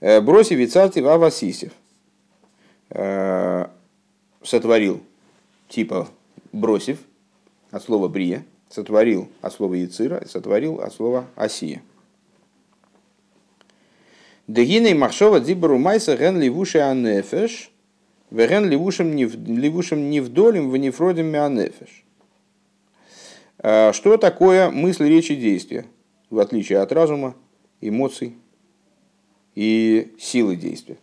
[0.00, 1.72] Э, Броси Вицарти Вавасисев.
[2.90, 3.66] Э,
[4.42, 5.00] сотворил
[5.68, 6.08] типа
[6.52, 6.98] бросив
[7.70, 11.82] от слова брия, сотворил от слова яцира, сотворил от слова осия.
[14.50, 17.70] Дегиней махшова дзибару майса ген ливуши анефеш,
[18.32, 22.04] веген ливушем невдолем в нефродем мианефеш.
[23.58, 25.86] А, что такое мысль, речи, действия,
[26.30, 27.36] в отличие от разума,
[27.80, 28.34] эмоций
[29.54, 30.96] и силы действия?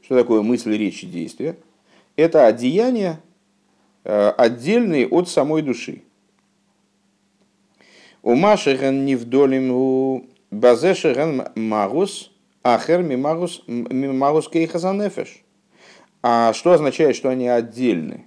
[0.00, 1.58] Что такое мысль, речи, действия?
[2.16, 3.20] Это одеяние,
[4.02, 6.00] а, отдельные от самой души.
[8.22, 12.30] У Машехен невдолем у Базешехен Магус–
[12.62, 15.42] Ахер мимагус, мимагус кейхазанефеш.
[16.22, 18.26] А что означает, что они отдельны?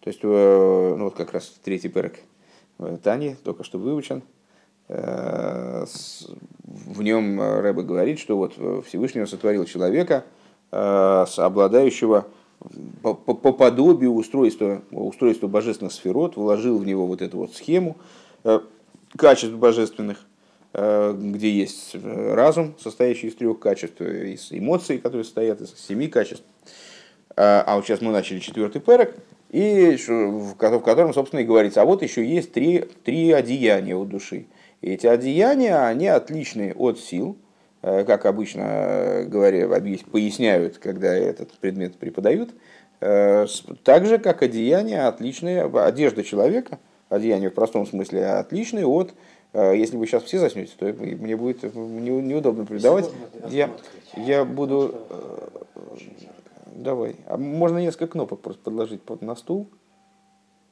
[0.00, 2.20] То есть, э, ну вот как раз третий перек
[3.02, 4.22] Тани, только что выучен.
[4.88, 5.84] Э,
[6.62, 8.54] в нем Рэбе говорит, что вот
[8.86, 10.24] Всевышний сотворил человека,
[10.70, 12.26] э, обладающего
[13.02, 17.96] по, по, по подобию устройства, устройства божественных сферот, вложил в него вот эту вот схему
[19.16, 20.33] качеств божественных– Э,
[20.74, 26.44] где есть э, разум, состоящий из трех качеств, из эмоций, которые состоят из семи качеств.
[27.36, 29.14] А, вот сейчас мы начали четвертый перек,
[29.50, 34.46] и в котором, собственно, и говорится, а вот еще есть три, три одеяния у души.
[34.80, 37.36] И эти одеяния, они отличны от сил,
[37.82, 39.68] э, как обычно говоря,
[40.10, 42.50] поясняют, когда этот предмет преподают,
[43.00, 46.78] так же, как одеяния отличные, одежда человека,
[47.10, 51.62] одеяние в простом смысле отличные от Э, если вы сейчас все заснете, то мне будет
[51.74, 53.10] неудобно передавать.
[53.48, 53.70] Я,
[54.16, 54.94] я буду...
[55.10, 55.48] Э,
[56.66, 57.16] давай.
[57.26, 59.68] А можно несколько кнопок просто подложить под на стул?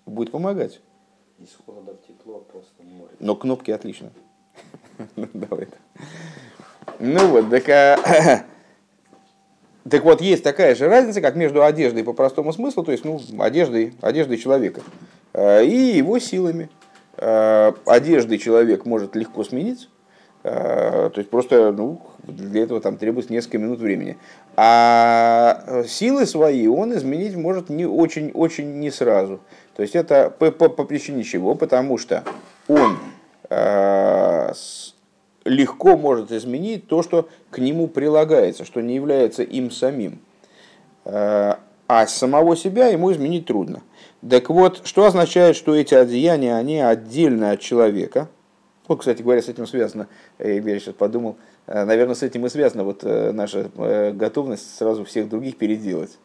[0.05, 0.81] Будет помогать.
[1.39, 3.13] Из холода в тепло просто море.
[3.21, 4.11] Но кнопки отлично.
[5.17, 5.69] Давай.
[6.99, 8.45] Ну вот, так, а,
[9.91, 13.21] так вот, есть такая же разница, как между одеждой по простому смыслу, то есть ну,
[13.39, 14.83] одеждой, одеждой человека,
[15.33, 16.69] э, и его силами.
[17.19, 19.89] Э, одежды человек может легко сменить,
[20.45, 24.17] э, то есть просто ну, для этого там требуется несколько минут времени.
[24.57, 29.41] А силы свои он изменить может не очень, очень не сразу.
[29.77, 31.55] То есть это по, по, по причине чего?
[31.55, 32.25] Потому что
[32.67, 32.99] он
[33.51, 34.53] э,
[35.45, 40.21] легко может изменить то, что к нему прилагается, что не является им самим.
[41.93, 43.83] А самого себя ему изменить трудно.
[44.27, 48.31] Так вот, что означает, что эти одеяния, они отдельно от человека?
[48.89, 52.49] Вот, кстати говоря, с этим связано, э, я сейчас подумал, э, наверное, с этим и
[52.49, 53.69] связана вот э, наша
[54.15, 56.17] готовность сразу всех других переделать.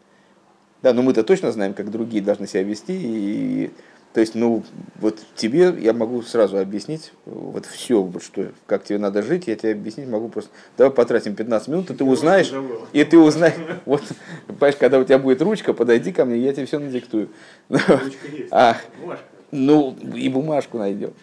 [0.81, 3.71] Да, но мы-то точно знаем, как другие должны себя вести, и
[4.17, 4.63] то есть, ну,
[4.95, 9.55] вот тебе я могу сразу объяснить, вот все, вот что, как тебе надо жить, я
[9.55, 10.49] тебе объяснить могу просто.
[10.75, 12.51] Давай потратим 15 минут, и ты узнаешь,
[12.93, 13.53] и ты узнаешь,
[13.85, 14.01] вот,
[14.47, 17.29] понимаешь, когда у тебя будет ручка, подойди ко мне, я тебе все надиктую.
[17.69, 18.77] Ручка есть, а,
[19.51, 21.13] Ну, и бумажку найдем.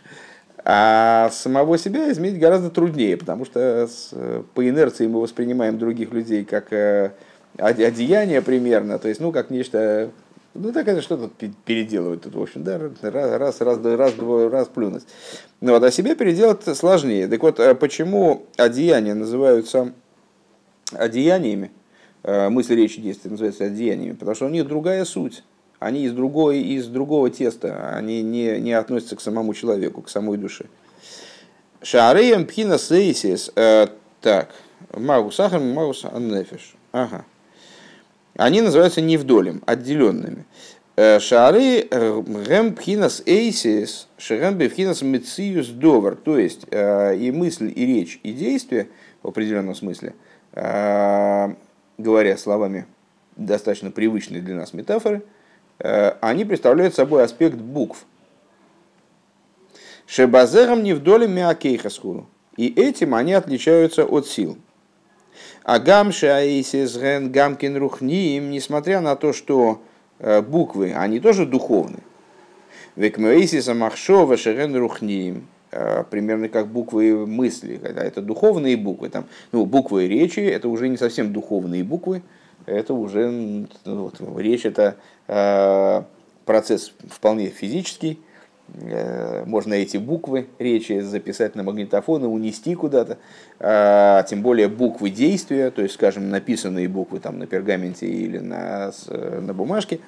[0.64, 4.14] А самого себя изменить гораздо труднее, потому что с,
[4.54, 7.10] по инерции мы воспринимаем других людей как э,
[7.58, 10.12] одеяние примерно, то есть, ну, как нечто
[10.54, 11.34] ну, так это что тут
[11.64, 15.02] переделывать тут, в общем, да, раз, раз, раз, раз, два, раз плюнуть.
[15.60, 17.26] Ну, вот, а себе переделать сложнее.
[17.26, 19.92] Так вот, а почему одеяния называются
[20.92, 21.72] одеяниями,
[22.22, 24.12] э, мысли, речи, действия называются одеяниями?
[24.12, 25.42] Потому что у них другая суть.
[25.80, 30.38] Они из, другой, из другого теста, они не, не относятся к самому человеку, к самой
[30.38, 30.66] душе.
[31.82, 33.50] Шареем пхина сейсис.
[33.56, 33.88] Э,
[34.20, 34.54] так,
[34.96, 36.76] магус ахам, магус аннефиш.
[36.92, 37.24] Ага
[38.36, 40.44] они называются невдолем, отделенными.
[40.96, 46.14] Э, шары э, гэм пхинас эйсис, шерем пхинас мециус довар.
[46.14, 48.88] То есть э, и мысль, и речь, и действие
[49.22, 50.14] в определенном смысле,
[50.52, 52.86] говоря словами
[53.34, 55.22] достаточно привычной для нас метафоры,
[55.78, 58.04] они представляют собой аспект букв.
[60.06, 62.28] Шебазером не вдоле миакейхасхуру.
[62.56, 64.58] И этим они отличаются от сил.
[65.64, 69.80] А гамши аисис ген гамкин рухниим, несмотря на то, что
[70.20, 71.98] буквы, они тоже духовны.
[72.96, 75.48] Векмеисиса махшова шерен рухниим,
[76.10, 79.08] примерно как буквы мысли, когда это духовные буквы.
[79.08, 82.22] Там, ну, буквы речи это уже не совсем духовные буквы,
[82.66, 84.96] это уже ну, вот, речь это
[85.28, 86.02] э,
[86.44, 88.20] процесс вполне физический.
[88.74, 93.18] Э, можно эти буквы речи записать на магнитофон и унести куда-то,
[93.60, 98.92] а, тем более буквы действия, то есть, скажем, написанные буквы там на пергаменте или на,
[99.08, 100.00] на бумажке.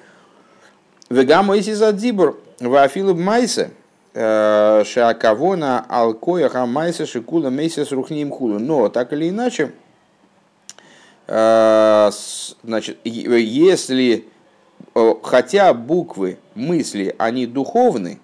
[1.09, 3.69] Вегаму иси задзибур вафилу майсе
[4.13, 8.59] э, шакавона алкоя хамайсе шикула мейсес рухним худу.
[8.59, 9.71] Но так или иначе,
[11.27, 12.09] Э,
[12.63, 14.25] значит, если
[15.21, 18.19] хотя буквы мысли, они духовны,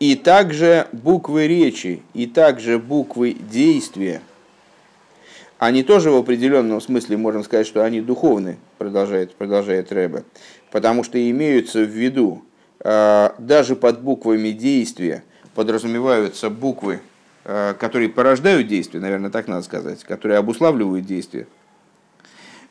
[0.00, 4.20] и также буквы речи, и также буквы действия,
[5.58, 10.24] они тоже в определенном смысле можем сказать, что они духовны, продолжает, продолжает Рэбе,
[10.72, 12.42] потому что имеются в виду
[12.82, 15.22] э, даже под буквами действия
[15.54, 17.00] подразумеваются буквы
[17.42, 21.46] Э, которые порождают действие, наверное, так надо сказать, которые обуславливают действие.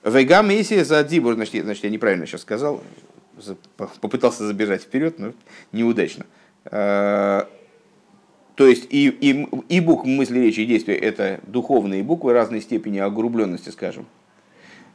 [0.04, 2.82] Вегам если за дибур, значит, я неправильно сейчас сказал,
[3.76, 5.34] попытался забежать вперед, но
[5.72, 6.26] неудачно.
[6.66, 7.44] Э,
[8.56, 13.00] то есть и, и, и буквы мысли, речи и действия это духовные буквы разной степени
[13.00, 14.06] огрубленности, скажем.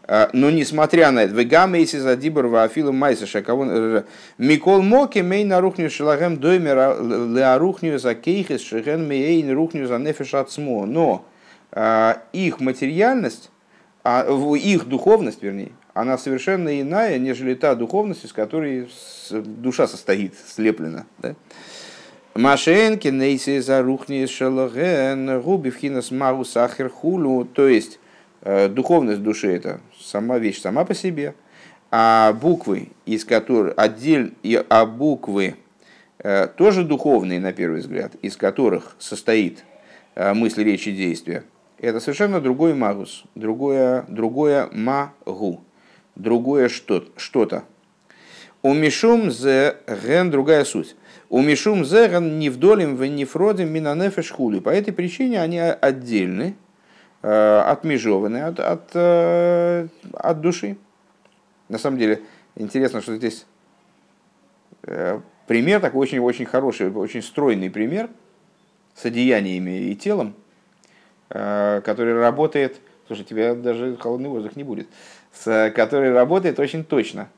[0.06, 4.02] А, но несмотря на это, вегам если за дибр вафилу майса шаковон э,
[4.36, 6.76] микол моки мей на рухню шелагем доймер
[7.34, 9.96] леарухню за кейхес шеген мейн рухню за
[10.40, 10.84] ацмо.
[10.84, 11.24] Но
[12.32, 13.50] их материальность,
[14.04, 18.88] а, их духовность, вернее, она совершенно иная, нежели та духовность, из которой
[19.30, 21.06] душа состоит, слеплена.
[21.18, 21.34] Да?
[22.34, 27.44] Машенки нейси за рухни шелаген губи вхинас магу сахер хулу.
[27.44, 27.98] То есть,
[28.44, 31.34] Э, духовность души это сама вещь сама по себе,
[31.90, 34.34] а буквы, из которых отдель,
[34.68, 35.56] а буквы
[36.18, 39.64] э, тоже духовные на первый взгляд, из которых состоит
[40.14, 41.44] э, мысль, речь и действие,
[41.78, 45.62] это совершенно другой магус, другое, другое магу,
[46.16, 47.64] другое что-то.
[48.62, 50.96] У Мишум зе ген другая суть.
[51.28, 54.60] У Мишум зе ген не вдолем в нефродим минанефеш хули.
[54.60, 56.56] По этой причине они отдельны,
[57.26, 60.76] Э, отмежеваны от, от, э, от души.
[61.70, 62.20] На самом деле,
[62.54, 63.46] интересно, что здесь
[64.82, 68.10] э, пример такой очень-очень хороший, очень стройный пример
[68.94, 70.34] с одеяниями и телом,
[71.30, 74.86] который работает, слушай, тебя даже холодный воздух не будет,
[75.34, 77.28] с, который работает очень точно.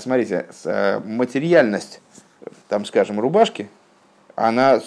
[0.00, 0.46] Смотрите,
[1.04, 2.02] материальность,
[2.68, 3.68] там, скажем, рубашки,
[4.34, 4.80] она,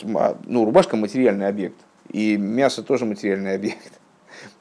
[0.45, 1.78] ну, рубашка материальный объект,
[2.12, 3.99] и мясо тоже материальный объект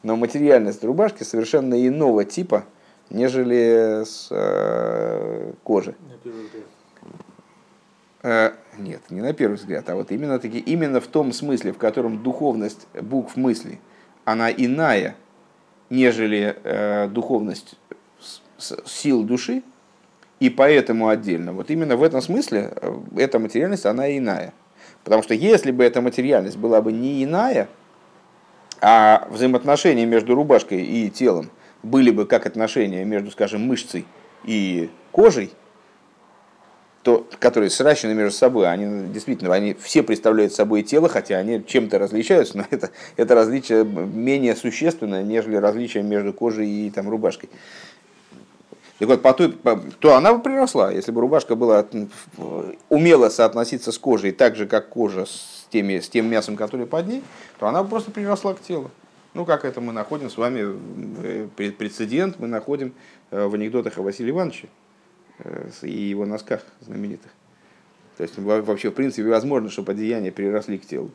[0.02, 2.64] но материальность рубашки совершенно иного типа,
[3.10, 5.94] нежели с э, кожи.
[8.22, 11.78] Э, нет, не на первый взгляд, а вот именно, таки, именно в том смысле, в
[11.78, 13.80] котором духовность букв мысли,
[14.24, 15.16] она иная,
[15.92, 17.74] нежели э, духовность
[18.86, 19.62] сил души,
[20.40, 21.52] и поэтому отдельно.
[21.52, 24.54] Вот именно в этом смысле э, эта материальность, она иная.
[25.04, 27.68] Потому что если бы эта материальность была бы не иная,
[28.80, 31.50] а взаимоотношения между рубашкой и телом
[31.82, 34.06] были бы как отношения между, скажем, мышцей
[34.44, 35.52] и кожей,
[37.02, 41.98] то, которые сращены между собой, они действительно, они все представляют собой тело, хотя они чем-то
[41.98, 47.50] различаются, но это, это различие менее существенное, нежели различие между кожей и там, рубашкой.
[48.98, 51.84] Так вот, по той, по, то она бы приросла, если бы рубашка была
[52.88, 57.08] умела соотноситься с кожей так же, как кожа с теми, с тем мясом, которое под
[57.08, 57.24] ней,
[57.58, 58.92] то она просто приросла к телу.
[59.34, 60.76] Ну, как это мы находим с вами
[61.24, 62.92] э, прецедент, мы находим
[63.30, 64.68] э, в анекдотах о Василии Ивановиче
[65.82, 67.30] и его носках знаменитых.
[68.16, 71.10] То есть вообще, в принципе, возможно, чтобы одеяния приросли к телу.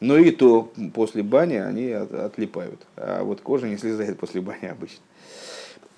[0.00, 2.86] Но и то после бани они от, отлипают.
[2.96, 5.00] А вот кожа не слезает после бани обычно.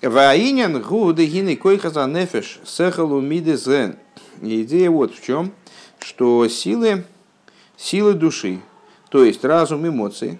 [0.01, 3.97] Ваинен гуды гины койхаза нефеш сехалу миды зен.
[4.41, 5.53] Идея вот в чем,
[5.99, 7.03] что силы
[7.77, 8.59] силы души,
[9.09, 10.39] то есть разум, эмоции.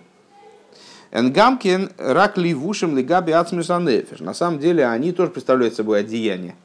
[1.11, 4.19] Энгамкин рак ливушим лигаби ацмисанефиш.
[4.19, 6.55] На самом деле они тоже представляют собой одеяние.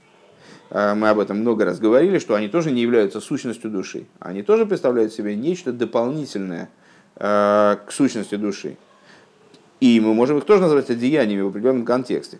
[0.70, 4.06] А, мы об этом много раз говорили, что они тоже не являются сущностью души.
[4.18, 6.70] Они тоже представляют себе нечто дополнительное
[7.16, 8.76] а, к сущности души.
[9.80, 12.38] И мы можем их тоже назвать одеяниями в определенном контексте.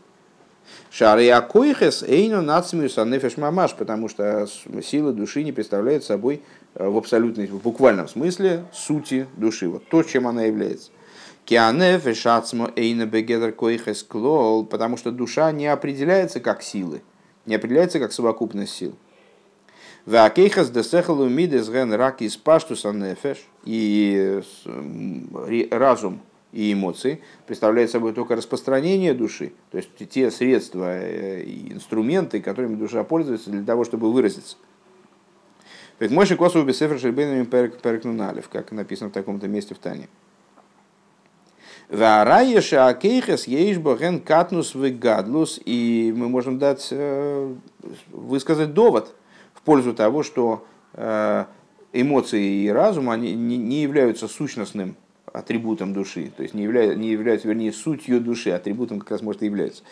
[0.91, 4.47] Шары акойхес эйну нацмиус анефеш мамаш, потому что
[4.83, 6.43] сила души не представляет собой
[6.75, 10.91] э, в абсолютной, в буквальном смысле сути души, вот то, чем она является.
[11.45, 17.03] Кианефеш ацмо эйна бегедер койхес клол, потому что душа не определяется как силы,
[17.47, 18.95] не определяется как совокупность сил.
[20.05, 24.41] Вакейхас десехалу мидес ген рак из паштуса нефеш, и
[25.71, 26.21] разум
[26.53, 32.77] и эмоции представляют собой только распространение души, то есть те средства э, и инструменты, которыми
[32.77, 34.57] душа пользуется для того, чтобы выразиться.
[35.99, 40.09] Ведь Мойши Косову Бесефер Шельбейнами Перекнуналев, как написано в таком-то месте в Тане.
[41.89, 47.55] Вараеша Акейхес Ейшбоген Катнус Вегадлус, и мы можем дать, э,
[48.11, 49.15] высказать довод
[49.55, 51.45] в пользу того, что э,
[51.93, 54.97] эмоции и разум они не являются сущностным
[55.33, 59.43] атрибутом души, то есть не являются, не являются, вернее, сутью души, атрибутом как раз может
[59.43, 59.85] и является.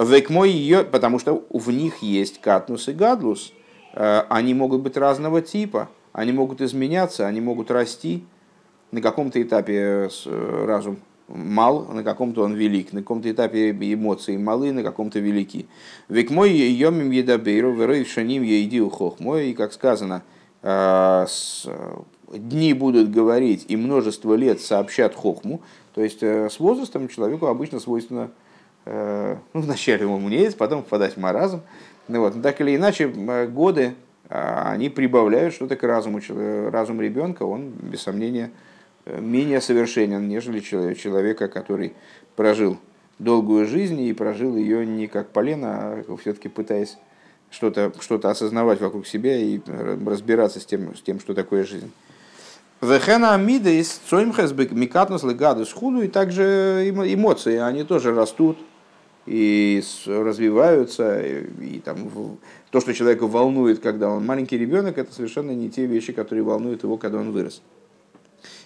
[0.00, 3.52] Век мой ее, потому что в них есть катнус и гадлус,
[3.92, 8.24] э, они могут быть разного типа, они могут изменяться, они могут расти.
[8.90, 10.08] На каком-то этапе
[10.64, 10.98] разум
[11.28, 15.66] мал, на каком-то он велик, на каком-то этапе эмоции малы, на каком-то велики.
[16.08, 20.22] Век мой йомим едабейру, верой шаним ейдил хохмой, и как сказано,
[20.62, 21.26] э,
[22.32, 25.60] дни будут говорить и множество лет сообщат хохму,
[25.94, 28.30] то есть э, с возрастом человеку обычно свойственно
[28.86, 31.60] э, ну, вначале ему умнеет, потом впадать в маразм.
[32.08, 32.36] Ну, вот.
[32.36, 33.94] Но так или иначе, годы
[34.30, 36.20] а, они прибавляют что-то к разуму.
[36.70, 38.67] Разум ребенка, он, без сомнения, э,
[39.20, 41.94] менее совершенен, нежели человека, который
[42.36, 42.78] прожил
[43.18, 45.68] долгую жизнь и прожил ее не как полено,
[46.08, 46.96] а все-таки пытаясь
[47.50, 51.90] что-то что осознавать вокруг себя и разбираться с тем, с тем, что такое жизнь.
[52.80, 58.56] Вехена амидейс цоймхесбек микатнус легадус худу, и также эмоции, они тоже растут
[59.26, 62.38] и развиваются, и, и там,
[62.70, 66.84] то, что человека волнует, когда он маленький ребенок, это совершенно не те вещи, которые волнуют
[66.84, 67.62] его, когда он вырос.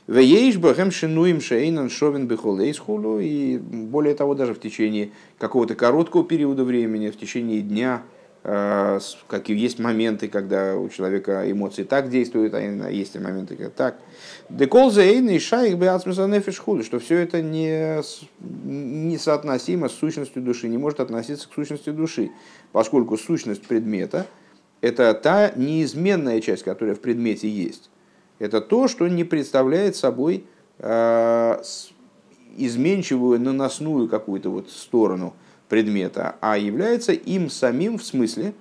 [0.06, 6.24] Вееш бахем шинуем шейнан шовен бехолейс хулу, и более того, даже в течение какого-то короткого
[6.24, 8.02] периода времени, в течение дня,
[8.44, 8.98] Э,
[9.28, 13.98] какие есть моменты, когда у человека эмоции так действуют, а есть моменты, как так.
[14.48, 18.02] Декол заэйный шайх нефиш что все это не,
[18.40, 22.30] не соотносимо с сущностью души, не может относиться к сущности души,
[22.72, 24.26] поскольку сущность предмета–
[24.80, 27.90] это та неизменная часть, которая в предмете есть.
[28.42, 30.44] Это то, что не представляет собой
[30.78, 31.62] э,
[32.56, 35.34] изменчивую, наносную какую-то вот сторону–
[35.72, 38.52] предмета, а является им самим в смысле,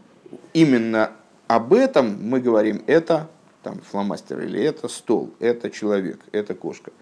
[0.54, 1.12] именно
[1.48, 3.28] об этом мы говорим, это
[3.64, 6.94] там фломастер или это стол, это человек, это кошка.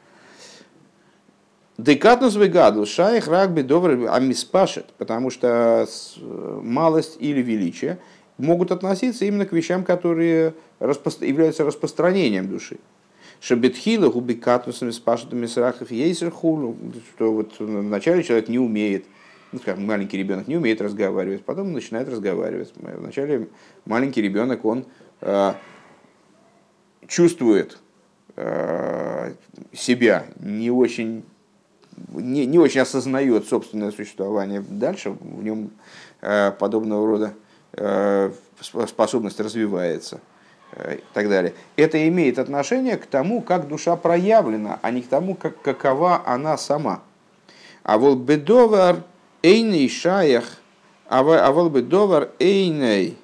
[1.77, 5.87] Декатнус вегаду шайх рагби добрый амиспашет, потому что
[6.63, 7.99] малость или величие
[8.39, 12.77] могут относиться именно к вещам, которые являются распространением души.
[13.39, 16.75] Шабетхила губикатнусами спашетами срахов ейсер хулу,
[17.15, 19.05] что вот вначале человек не умеет–
[19.51, 22.71] ну, скажем, маленький ребенок не умеет разговаривать, потом начинает разговаривать.
[22.75, 23.47] Вначале
[23.85, 24.85] маленький ребенок, он
[25.21, 25.53] э,
[27.07, 27.79] чувствует
[28.35, 29.33] э,
[29.73, 31.23] себя, не очень,
[32.09, 34.63] не, не очень осознает собственное существование.
[34.67, 35.71] Дальше в нем
[36.21, 37.48] э, подобного рода э,
[38.87, 40.19] способность развивается
[40.73, 41.53] э, и так далее.
[41.75, 46.57] Это имеет отношение к тому, как душа проявлена, а не к тому, как, какова она
[46.57, 47.01] сама.
[47.83, 49.03] А вот бедовар
[49.41, 50.59] Эйней шаях,
[51.09, 53.17] а вол бы довар эйней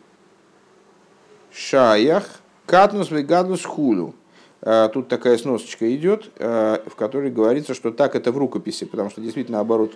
[1.53, 4.15] шаях, катнус вегадус хулю.
[4.61, 9.11] А, тут такая сносочка идет, а, в которой говорится, что так это в рукописи, потому
[9.11, 9.93] что действительно оборот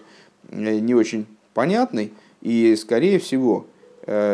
[0.50, 1.26] э, не очень
[1.56, 3.79] понятный, и скорее всего э,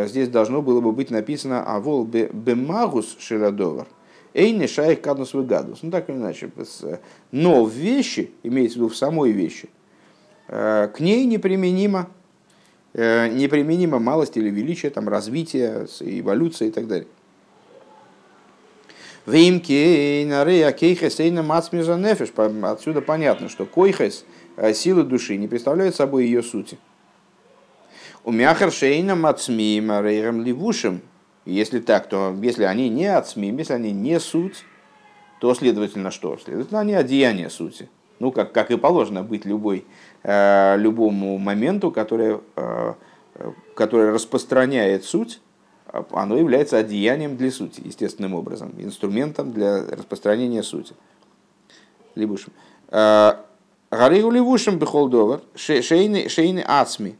[0.08, 3.88] здесь должно было бы быть написано «Авол бемагус шеладовар».
[4.34, 5.80] Эйне шайх каднус вегадус.
[5.82, 6.50] Ну так или иначе.
[7.32, 9.70] Но в вещи, имеется в виду в самой вещи,
[10.48, 12.10] Э, к ней неприменимо,
[12.94, 17.08] э, неприменимо малость или величие, там, развитие, эволюция и так далее.
[22.64, 24.24] Отсюда понятно, что койхес,
[24.56, 26.78] э, силы души, не представляют собой ее сути.
[28.26, 31.02] У мяхар шейна мацмим рейрам ливушем.
[31.46, 34.66] Если так, то если они не ацмим, если они не суть,
[35.40, 36.38] то следовательно что?
[36.38, 37.88] Следовательно, они одеяния сути.
[38.20, 39.86] Ну, как, как и положено быть любой
[40.28, 42.94] Э, любому моменту, который, э,
[43.76, 45.40] который распространяет суть,
[46.10, 50.96] оно является одеянием для сути, естественным образом, инструментом для распространения сути.
[52.16, 52.54] Либушим.
[52.88, 53.34] Э,
[53.92, 57.18] Гаригу левушим бихолдовар, шейны ацми.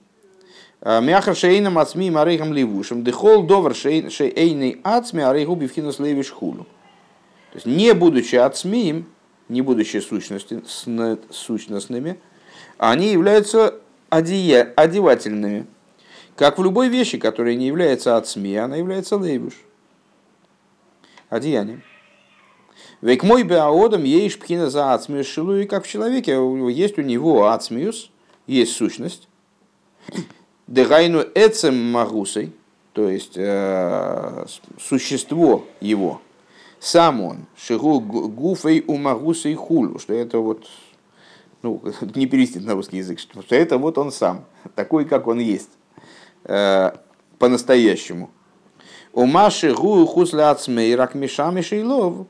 [0.86, 3.04] Мяхар шейном ацми марейхам ливушем.
[3.04, 6.68] Дехол довар шейный ацми арейгу бифхинус левиш хулу.
[7.52, 9.08] То есть не будучи ацмием,
[9.50, 10.62] не будучи сущности,
[11.32, 12.20] сущностными,
[12.78, 13.80] они являются
[14.10, 15.66] одея, одевательными.
[16.36, 19.54] Как в любой вещи, которая не является ацми, она является лейбуш.
[21.30, 21.82] Одеянием.
[23.02, 26.34] Век мой беаодам ешь пхина за ацмиус шилу, и как в человеке
[26.72, 28.12] есть у него ацмиус,
[28.46, 29.28] есть сущность.
[30.68, 32.52] Дегайну эцем магусой,
[32.94, 34.46] то есть э,
[34.80, 36.22] существо его,
[36.80, 40.66] сам он, шигу гуфей у магусой хулу, что это вот,
[41.62, 41.84] ну,
[42.16, 45.70] не перевести на русский язык, что это вот он сам, такой, как он есть,
[46.46, 46.94] э,
[47.38, 48.32] по-настоящему.
[49.14, 52.26] У Маши гу хусля ацмей рак мишами шейлов,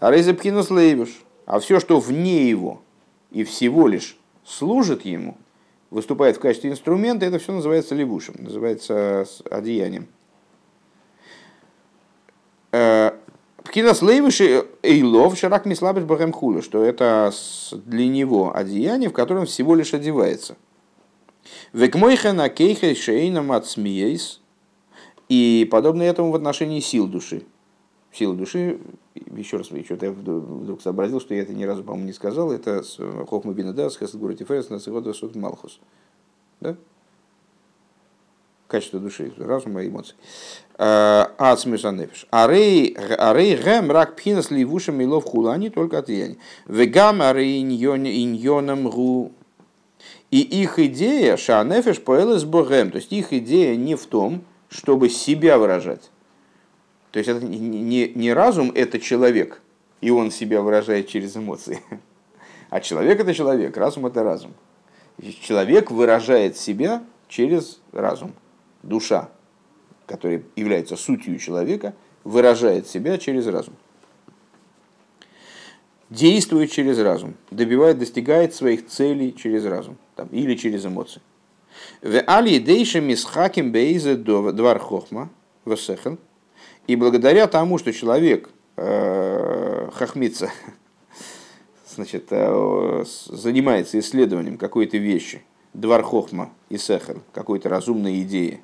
[0.00, 1.10] а резепхинус лейвуш.
[1.44, 2.80] А все, что вне его
[3.30, 5.36] и всего лишь служит ему–
[5.96, 10.08] выступает в качестве инструмента, это все называется левушем, называется одеянием.
[12.70, 13.12] Э,
[13.64, 17.32] Пкинас лейвыши эйлов шарак мислабиш бахем хула, что это
[17.72, 20.56] для него одеяние, в котором всего лишь одевается.
[21.72, 23.66] Векмойха на кейха шейнам от
[25.30, 27.42] и подобно этому в отношении сил души.
[28.12, 28.78] Силы души
[29.34, 32.82] еще раз, что-то я вдруг сообразил, что я это ни разу, по-моему, не сказал, это
[32.82, 35.80] с э, Хохма Бинадас, Хесадгура Тиферес, Нацигода Суд Малхус.
[36.60, 36.76] Да?
[38.68, 40.16] Качество души, разума и эмоций.
[40.76, 42.26] А, Ацмис анефиш.
[42.30, 46.38] Арей гэм рак пхинас ливушем милов хулани только от яни.
[46.66, 49.32] Вегам арей иньоном гу.
[50.32, 55.58] И их идея, шанефиш поэлэс богем, то есть их идея не в том, чтобы себя
[55.58, 56.10] выражать,
[57.16, 59.62] то есть это не, не разум, это человек,
[60.02, 61.80] и он себя выражает через эмоции.
[62.68, 64.52] А человек это человек, разум это разум.
[65.40, 68.34] Человек выражает себя через разум.
[68.82, 69.30] Душа,
[70.04, 73.76] которая является сутью человека, выражает себя через разум.
[76.10, 81.22] Действует через разум, добивает, достигает своих целей через разум там, или через эмоции.
[82.02, 85.30] В али дейша мисхаким бейзе двар хохма
[85.64, 86.18] весехен–
[86.86, 90.50] и благодаря тому, что человек э, хохмится,
[91.94, 95.42] значит, э, занимается исследованием какой-то вещи,
[95.74, 98.60] двор хохма и сехер, какой-то разумной идеи,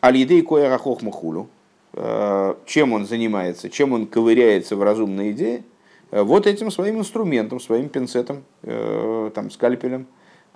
[0.00, 1.48] алидей коя хохма хулу,
[1.92, 5.62] э, чем он занимается, чем он ковыряется в разумной идее,
[6.10, 10.06] э, вот этим своим инструментом, своим пинцетом, э, там, скальпелем,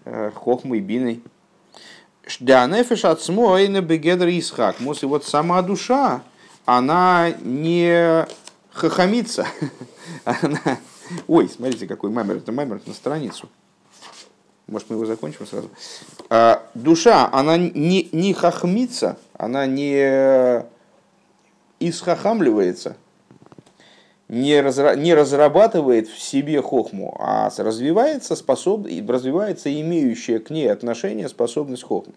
[0.04, 1.22] э, хохмой, биной.
[2.26, 4.76] Шданефиш от смойна бегедр исхак.
[4.80, 6.22] И вот сама душа,
[6.64, 8.26] она не
[8.70, 9.46] хохомится.
[10.24, 10.60] она...
[11.28, 12.36] Ой, смотрите, какой маймер.
[12.36, 13.48] Это маймер на страницу.
[14.66, 15.70] Может, мы его закончим сразу.
[16.30, 20.64] А, душа, она не, не хохмится, она не
[21.80, 22.96] исхохамливается,
[24.28, 24.94] не, разра...
[24.94, 28.86] не разрабатывает в себе хохму, а развивается, способ...
[28.86, 32.14] развивается имеющая к ней отношение способность хохмы.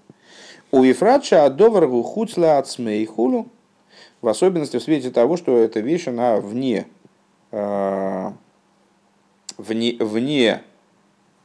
[0.72, 2.68] У Ефратша адоваргу хуцла от
[3.06, 3.48] хулу
[4.26, 6.88] в особенности в свете того, что эта вещь, она вне,
[7.52, 8.32] э,
[9.60, 10.64] вне, вне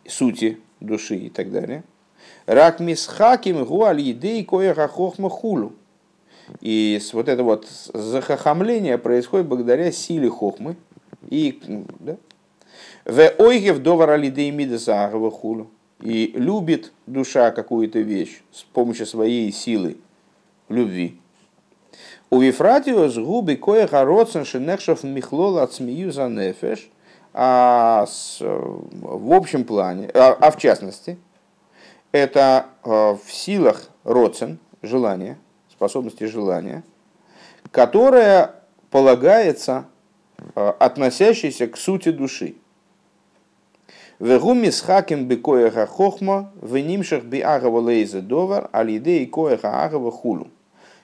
[0.09, 1.85] сути души и так далее.
[2.47, 5.75] Рак мисхаким гуаль едей коя хохма хулу.
[6.63, 10.77] И вот это вот захохомление происходит благодаря силе хохмы.
[11.29, 11.61] И,
[11.99, 12.17] да?
[13.05, 15.71] В ойгев довар алидей мидасагова хулу.
[16.01, 19.99] И любит душа какую-то вещь с помощью своей силы
[20.71, 21.20] любви.
[22.33, 26.89] У Вифратиус губи кое хароцен шинехшев михлол от смею за нефеш,
[27.35, 28.07] а
[28.39, 31.19] в общем плане, а, а в частности,
[32.13, 35.39] это э, в силах роцен, желания,
[35.73, 36.85] способности желания,
[37.73, 38.55] которая
[38.91, 39.87] полагается,
[40.55, 42.55] э, относящейся к сути души.
[44.21, 50.47] Вегуми с хаким бекоеха хохма, венимших би агава лейзе довар, алидей коеха агава хулу.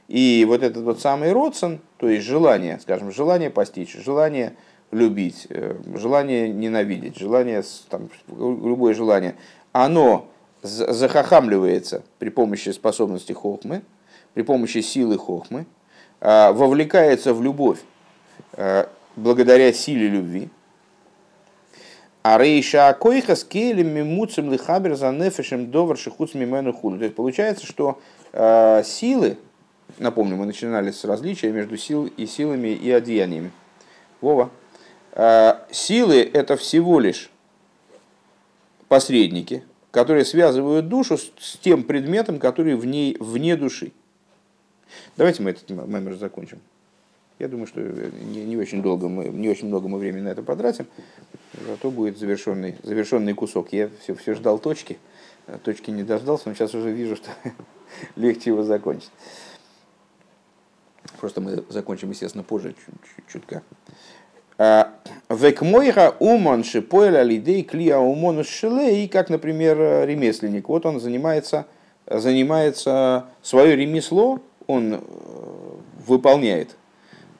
[0.09, 4.55] И вот этот вот самый родсон, то есть желание, скажем, желание постичь, желание
[4.93, 9.35] любить, э, желание ненавидеть, желание, там, любое желание,
[9.73, 10.29] оно
[10.63, 13.83] захахамливается при помощи способности хохмы,
[14.35, 15.67] при помощи силы хохмы,
[16.21, 17.79] а, вовлекается в любовь
[18.53, 18.87] э,
[19.17, 20.49] благодаря силе любви.
[22.23, 26.73] А рейша койха с келем мимуцем лихабер за нефешем довар шихуц мимену.
[26.73, 28.01] То есть получается, что
[28.33, 29.39] э, силы,
[29.99, 33.51] Напомню, мы начинали с различия между сил и силами и одеяниями.
[34.21, 34.51] Вова.
[35.13, 37.31] А, силы– это всего лишь
[38.89, 43.93] посредники, которые связывают душу с, тем предметом, который в ней вне души.
[45.17, 46.61] Давайте мы этот мемор закончим.
[47.39, 50.43] Я думаю, что не, не, очень долго мы, не очень много мы времени на это
[50.43, 50.87] потратим,
[51.67, 53.73] зато будет завершенный, завершенный кусок.
[53.73, 54.99] Я все, все ждал точки,
[55.47, 57.31] а точки не дождался, но сейчас уже вижу, что
[58.17, 59.11] легче его закончить.
[61.21, 62.75] Просто мы закончим, естественно, позже,
[63.31, 63.63] чутка.
[64.59, 64.93] А,
[65.29, 70.69] Векмойра умон шипойля лидей клия умону шилей, как, например, ремесленник.
[70.69, 71.67] Вот он занимается,
[72.07, 74.99] занимается свое ремесло, он э,
[76.07, 76.77] выполняет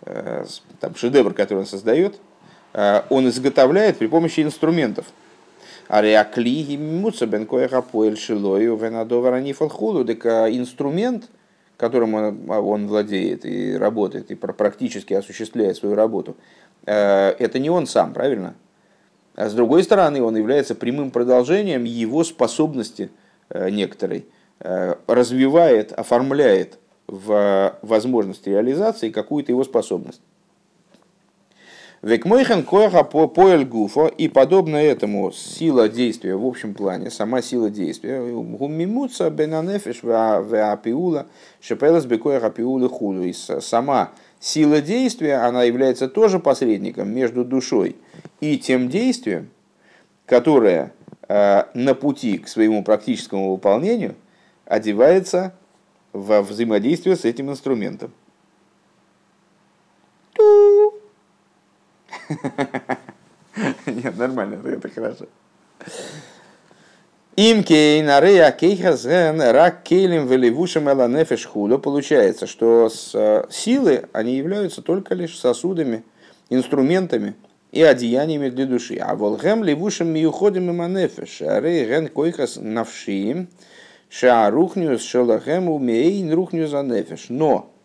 [0.07, 0.45] Э,
[0.79, 2.17] там, шедевр, который он создает,
[2.75, 5.05] э, он изготовляет при помощи инструментов.
[5.89, 10.05] Ариакли муца бенкоеха поэль шилою венадовара нифалхулу.
[10.05, 11.29] Так инструмент,
[11.77, 16.37] которым он, а, он владеет и работает, и практически осуществляет свою работу,
[16.87, 18.55] э, это не он сам, правильно?
[19.35, 23.11] А с другой стороны, он является прямым продолжением его способности
[23.51, 24.25] некоторой,
[24.59, 30.23] развивает, оформляет в возможность реализации какую-то его способность.
[32.03, 37.71] Векмойхен коэха по поэль гуфо, и подобно этому сила действия в общем плане, сама сила
[37.71, 41.27] действия, гумимуца бенанефиш веапиула,
[41.61, 43.23] шепелас бекоэха пиула худу.
[43.25, 47.97] И сама сила действия, она является тоже посредником между душой
[48.41, 49.49] и тем действием,
[50.27, 50.93] которое
[51.29, 54.17] э, на пути к своему практическому выполнению
[54.67, 55.55] одевается
[56.13, 58.13] во взаимодействие с этим инструментом.
[63.87, 65.27] Нет, нормально, это хорошо.
[67.39, 71.77] Имкей нарея кейхазген рак кейлем велевушем эланефеш худо.
[71.77, 76.03] Получается, что с, силы, они являются только лишь сосудами,
[76.49, 77.35] инструментами
[77.73, 78.97] и одеяниями для души.
[78.97, 81.43] А волгем левушем миюходим и манефеш.
[81.43, 83.49] Арей ген койхас навшиим.
[84.09, 87.27] Шаарухнюс шелахему мейн рухнюс анефиш.
[87.29, 87.76] Но э,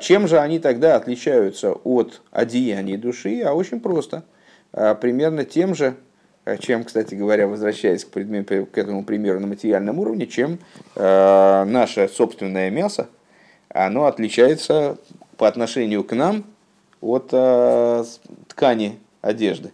[0.00, 3.42] чем же они тогда отличаются от одеяний души?
[3.42, 4.24] А очень просто.
[4.72, 5.94] Э, примерно тем же,
[6.44, 10.58] э, чем, кстати говоря, возвращаясь к, предмету, к этому примеру на материальном уровне, чем
[10.96, 13.08] наше собственное мясо,
[13.68, 14.98] оно отличается
[15.36, 16.44] по отношению к нам
[17.00, 17.28] от
[18.48, 19.72] ткани одежды.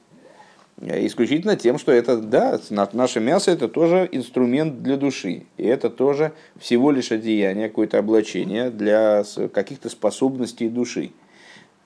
[0.87, 2.61] Исключительно тем, что это, да,
[2.93, 5.45] наше мясо это тоже инструмент для души.
[5.57, 11.13] И это тоже всего лишь одеяние, какое-то облачение для каких-то способностей души.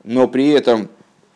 [0.03, 0.89] Но при этом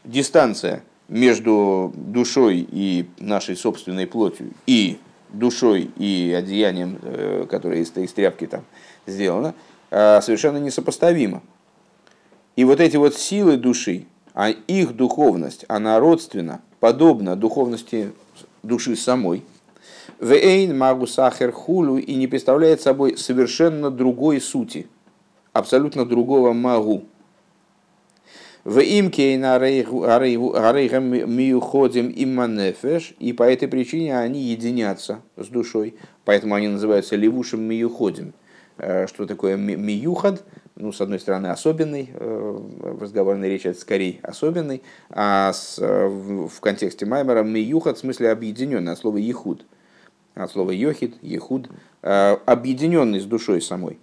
[0.04, 4.98] дистанция между душой и нашей собственной плотью и
[5.32, 8.64] душой и одеянием, э, которое из, из тряпки там
[9.06, 9.54] сделано,
[9.90, 11.42] э, совершенно несопоставима.
[12.56, 18.10] И вот эти вот силы души, а их духовность, она родственна подобно духовности
[18.64, 19.44] души самой.
[20.18, 24.88] Вейн магу сахер хулу и не представляет собой совершенно другой сути,
[25.52, 27.04] абсолютно другого магу.
[28.64, 29.36] В имке
[31.24, 38.32] миуходим имманефеш, и по этой причине они единятся с душой, поэтому они называются левушим миуходим.
[38.78, 40.42] Э, что такое миюхад?
[40.82, 46.08] Ну, с одной стороны, особенный, э, в разговорной речи это скорее особенный, а с, э,
[46.08, 49.64] в контексте Маймера миюхат в смысле объединенный, от слова ехуд,
[50.34, 51.68] от слова йохид, ехуд,
[52.02, 54.00] э, объединенный с душой самой.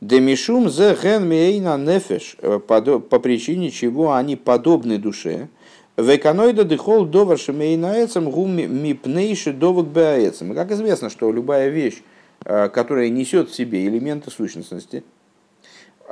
[0.00, 2.36] Демишум зе ген мейна нефеш,
[2.68, 5.48] по причине чего они подобны душе,
[5.96, 10.54] Веканоида дыхол довар шемейнаэцем гум мипнейши довок беаэцем.
[10.54, 12.02] Как известно, что любая вещь,
[12.42, 15.04] которая несет в себе элементы сущностности,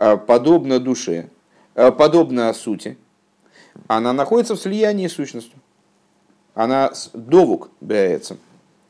[0.01, 1.28] Э, подобно душе,
[1.74, 2.96] э, подобно сути,
[3.88, 5.59] она находится в слиянии с сущностью.
[6.55, 8.36] Она довук бяется,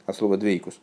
[0.04, 0.78] от слова двейкус.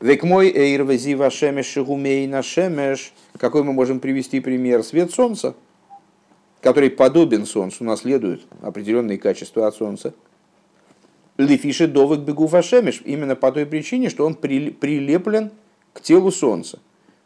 [0.00, 3.12] Век мой эйр везива шемеш шигумей на шемеш.
[3.38, 4.82] Какой мы можем привести пример?
[4.82, 5.54] Свет солнца,
[6.60, 10.12] который подобен солнцу, наследует определенные качества от солнца.
[11.36, 13.00] Лифиши довык бегу фашемеш.
[13.04, 15.52] Именно по той причине, что он прилеплен
[15.92, 16.80] к телу солнца.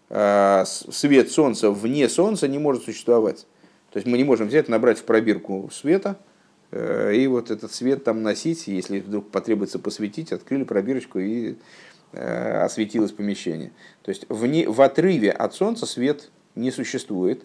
[0.08, 3.46] А, свет Солнца вне Солнца не может существовать.
[3.92, 6.18] То есть мы не можем взять, набрать в пробирку света,
[6.70, 11.56] э, и вот этот свет там носить, если вдруг потребуется посветить, открыли пробирочку и
[12.12, 13.72] э, осветилось помещение.
[14.02, 17.42] То есть вне, в отрыве от Солнца свет не существует,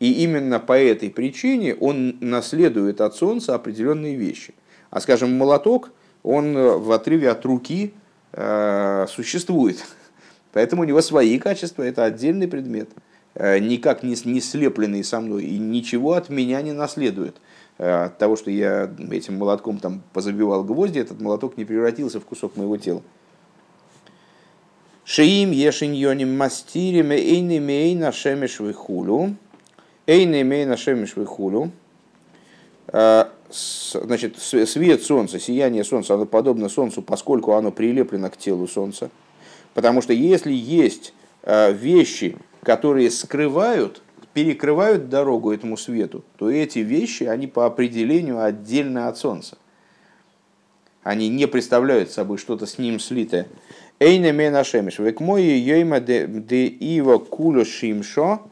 [0.00, 4.54] и именно по этой причине он наследует от Солнца определенные вещи.
[4.90, 5.90] А скажем, молоток,
[6.22, 7.94] он в отрыве от руки
[8.32, 9.84] э, существует.
[10.54, 12.88] Поэтому у него свои качества, это отдельный предмет,
[13.34, 17.36] э, никак не, не слепленный со мной и ничего от меня не наследует.
[17.78, 22.24] э, от того, что я этим молотком там позабивал гвозди, этот молоток не превратился в
[22.24, 23.02] кусок моего тела.
[25.04, 29.34] Шиим ешиньоним мастирим эйны мейна шемеш хулю.
[30.06, 31.72] Эйны мейна шемеш хулю.
[32.86, 39.10] Э, значит, свет солнца, сияние солнца, оно подобно солнцу, поскольку оно прилеплено к телу солнца.
[39.74, 41.12] Потому что если есть
[41.42, 44.02] э, вещи, которые скрывают,
[44.32, 49.58] перекрывают дорогу этому свету, то эти вещи, они по определению отдельно от солнца.
[51.02, 53.46] Они не представляют собой что-то с ним слитое.
[54.00, 54.98] Эйна мена шемиш.
[54.98, 58.42] Век мой йойма де ива куло шимшо.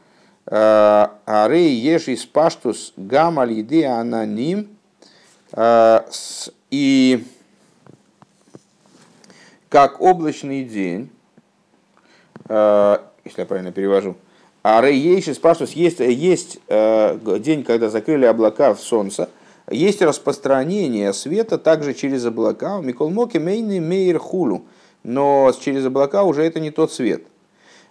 [0.45, 4.67] Э, Арей еши спаштус гамаль еды ананим.
[5.53, 6.01] Э,
[6.69, 7.25] и
[9.73, 11.09] как облачный день,
[12.47, 14.15] э, если я правильно перевожу,
[14.61, 19.29] а Рейейши спрашивают, есть, есть день, когда закрыли облака в солнце,
[19.71, 22.81] есть распространение света также через облака.
[22.81, 24.63] Микол Моки Мейни Мейр Хулу
[25.01, 27.23] но через облака уже это не тот свет.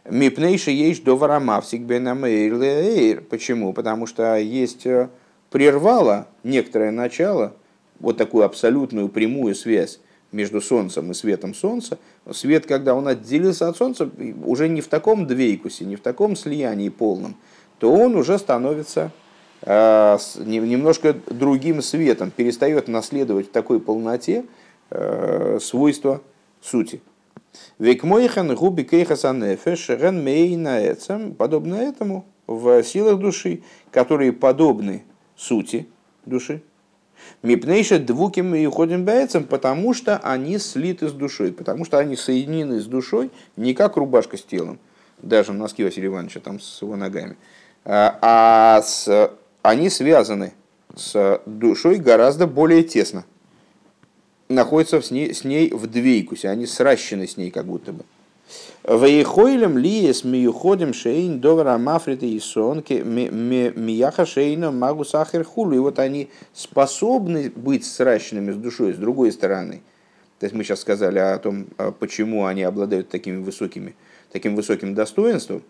[0.05, 3.73] Мипнейши есть до варамавсик бенамейр Почему?
[3.73, 5.11] Потому что есть э,
[5.51, 7.55] прервало некоторое начало,
[7.99, 9.99] вот такую абсолютную прямую связь
[10.33, 11.99] между Солнцем и светом Солнца.
[12.31, 14.11] Свет, когда он отделился от Солнца,
[14.45, 17.37] уже не в таком двейкусе, не в таком слиянии полном,
[17.79, 19.11] то он уже становится
[19.63, 24.45] э, немножко другим светом, перестает наследовать в такой полноте
[24.91, 26.21] э, свойства
[26.61, 27.03] сути.
[27.79, 35.05] Векмойхан губи кейхасанефеш рен мейнаэцем, подобно этому в силах души, которые подобны
[35.37, 35.87] сути
[36.25, 36.63] души.
[37.43, 42.81] Мипнейша двуким и уходим бэцем, потому что они слиты с душой, потому что они соединены
[42.81, 44.79] с душой не как рубашка с телом,
[45.21, 47.37] даже носки Василия Ивановича там с его ногами,
[47.85, 50.53] а, а с, они связаны
[50.95, 53.25] с душой гораздо более тесно
[54.53, 58.05] находятся с ней, с ней в двейкусе, они сращены с ней как будто бы.
[58.85, 65.75] Вейхойлем ли с миюходим шейн довара мафрита и сонки мияха шейна магу сахар хулу.
[65.75, 69.83] И вот они способны быть сращенными с душой, с другой стороны.
[70.41, 73.95] То есть мы сейчас сказали о том, а почему они обладают такими высокими,
[74.33, 75.63] таким высоким достоинством,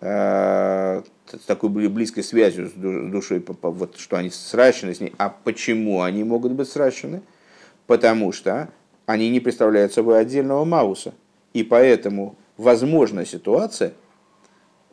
[0.00, 1.02] а,
[1.46, 5.12] такой близкой связью с душой, вот, что они сращены с ней.
[5.18, 7.22] А почему они могут быть сращены?
[7.90, 8.68] потому что
[9.04, 11.12] они не представляют собой отдельного Мауса.
[11.52, 13.94] И поэтому возможна ситуация,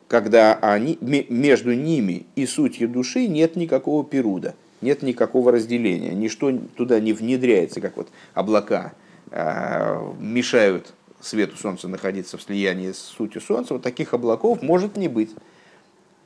[0.08, 6.99] когда они, между ними и сутью души нет никакого перуда, нет никакого разделения, ничто туда
[6.99, 8.93] не внедряется, как вот облака
[9.32, 15.08] э, мешают свету Солнца находиться в слиянии с сутью Солнца, вот таких облаков может не
[15.08, 15.32] быть.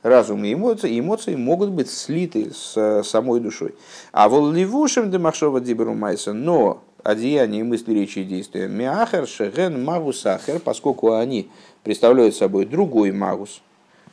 [0.02, 3.76] Разум и эмоции, эмоции могут быть слиты с э, самой душой.
[4.10, 10.60] А волливушем демашова диберу майса, но одеяние, мысли, речи и действия миахер, шеген, магус ахер,
[10.60, 11.48] поскольку они
[11.82, 13.62] представляют собой другой магус,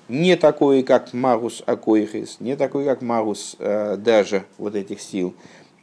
[0.08, 5.36] не такой, как магус акоихис, не такой, как магус э, даже вот этих сил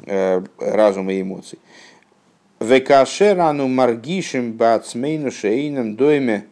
[0.04, 1.58] э, разума и эмоций.
[2.60, 6.46] Векашерану маргишем бацмейну шейном дойме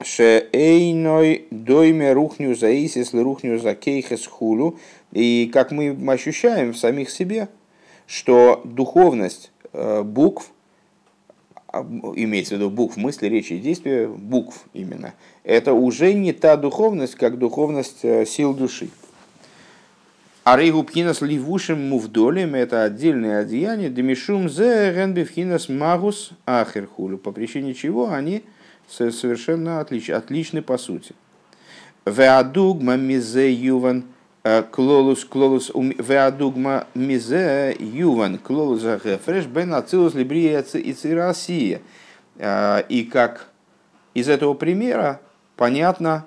[0.00, 4.78] Шеэйной дойме рухню за исис, рухню за кейхес хулю.
[5.12, 7.48] И как мы ощущаем в самих себе,
[8.08, 10.50] что духовность э, букв,
[11.72, 15.12] имеется в виду букв мысли, речи и действия, букв именно,
[15.44, 18.88] это уже не та духовность, как духовность э, сил души.
[20.42, 28.10] А рейгубхинас ливушим мувдолем это отдельное одеяние, демишум зе ренбифхинас магус ахерхулю, по причине чего
[28.10, 28.42] они
[28.88, 31.14] совершенно отлич, отличны по сути.
[32.06, 34.04] Веадугма мизе юван
[34.70, 41.80] клолус клолус веадугма мизе юван клолус гефреш бен ацилус либрия и цирасия.
[42.36, 43.48] Э, и как
[44.14, 45.20] из этого примера
[45.56, 46.26] понятно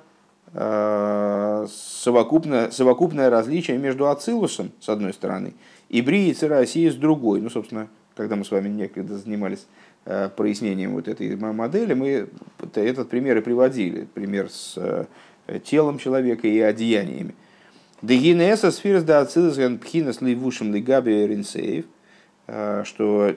[0.54, 5.54] э, совокупное, совокупное различие между ацилусом, с одной стороны,
[5.90, 7.42] и брией России с другой.
[7.42, 9.66] Ну, собственно, когда мы с вами некогда занимались
[10.04, 12.28] Э, прояснением вот этой модели мы
[12.74, 14.08] этот пример и приводили.
[14.12, 17.36] Пример с э, телом человека и одеяниями.
[18.02, 21.86] Дегинеса сфирс да ацилсган пхинас ливушим лигаби ринсеев,
[22.48, 23.36] э, что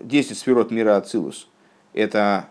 [0.00, 1.48] 10 сферот мира Ацилус–
[1.94, 2.48] это,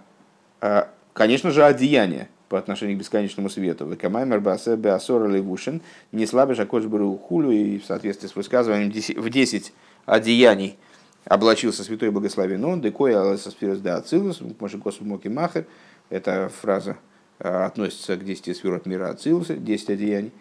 [1.14, 3.86] конечно же, одеяние по отношению к бесконечному свету.
[3.86, 5.82] Векамаймер басе беасора ливушин,
[6.12, 9.74] не слабишь акош хулю, и в соответствии с высказыванием в 10
[10.06, 10.78] одеяний–
[11.26, 15.66] облачился святой благословен декой аласаспирус да ацилус, машикосу моки махер.
[16.10, 16.98] Эта фраза
[17.40, 20.32] э, относится к 10 сферот мира Ацилуса, 10 одеяний.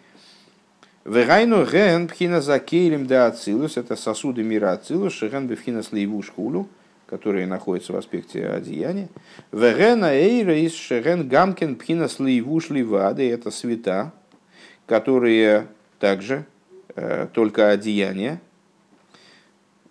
[1.05, 6.67] Вегайну ген пхина за кейлем да ацилус, это сосуды мира ацилус, шеген бифхина слейву шхулу,
[7.05, 9.09] которые находятся в аспекте одеяния.
[9.51, 14.13] Вегена эйра из шеген гамкин пхина слейву шливады, это света,
[14.87, 15.67] которые
[15.99, 16.45] также
[16.95, 18.41] э, только одеяния.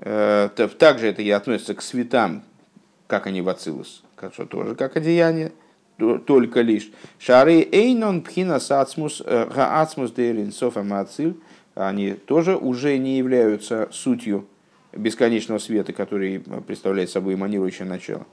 [0.01, 0.49] Э,
[0.81, 2.43] также это и относится к светам,
[3.07, 4.03] как они в ацилус,
[4.33, 5.53] что тоже как одеяние
[5.97, 6.91] только лишь.
[7.19, 11.37] Шары эйнон пхина сацмус э, гаацмус дейлин софамациль,
[11.75, 14.47] они тоже уже не являются сутью
[14.93, 18.27] бесконечного света, который представляет собой эманирующее начало.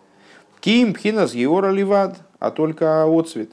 [0.59, 3.49] Ким пхина с геора ливад, а только отцвет.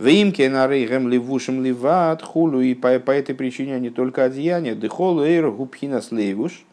[0.00, 4.74] Вимке на рейгем ливушем ливад хулу, и по, по этой причине они только одеяния.
[4.74, 6.64] Дехолу эйр губхина слейвуш,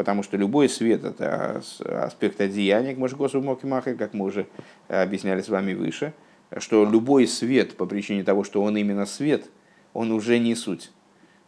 [0.00, 4.46] потому что любой свет– это аспект одеяния к Машгосу Мокимахе, как мы уже
[4.88, 6.14] объясняли с вами выше,
[6.56, 9.50] что любой свет, по причине того, что он именно свет,
[9.92, 10.90] он уже не суть.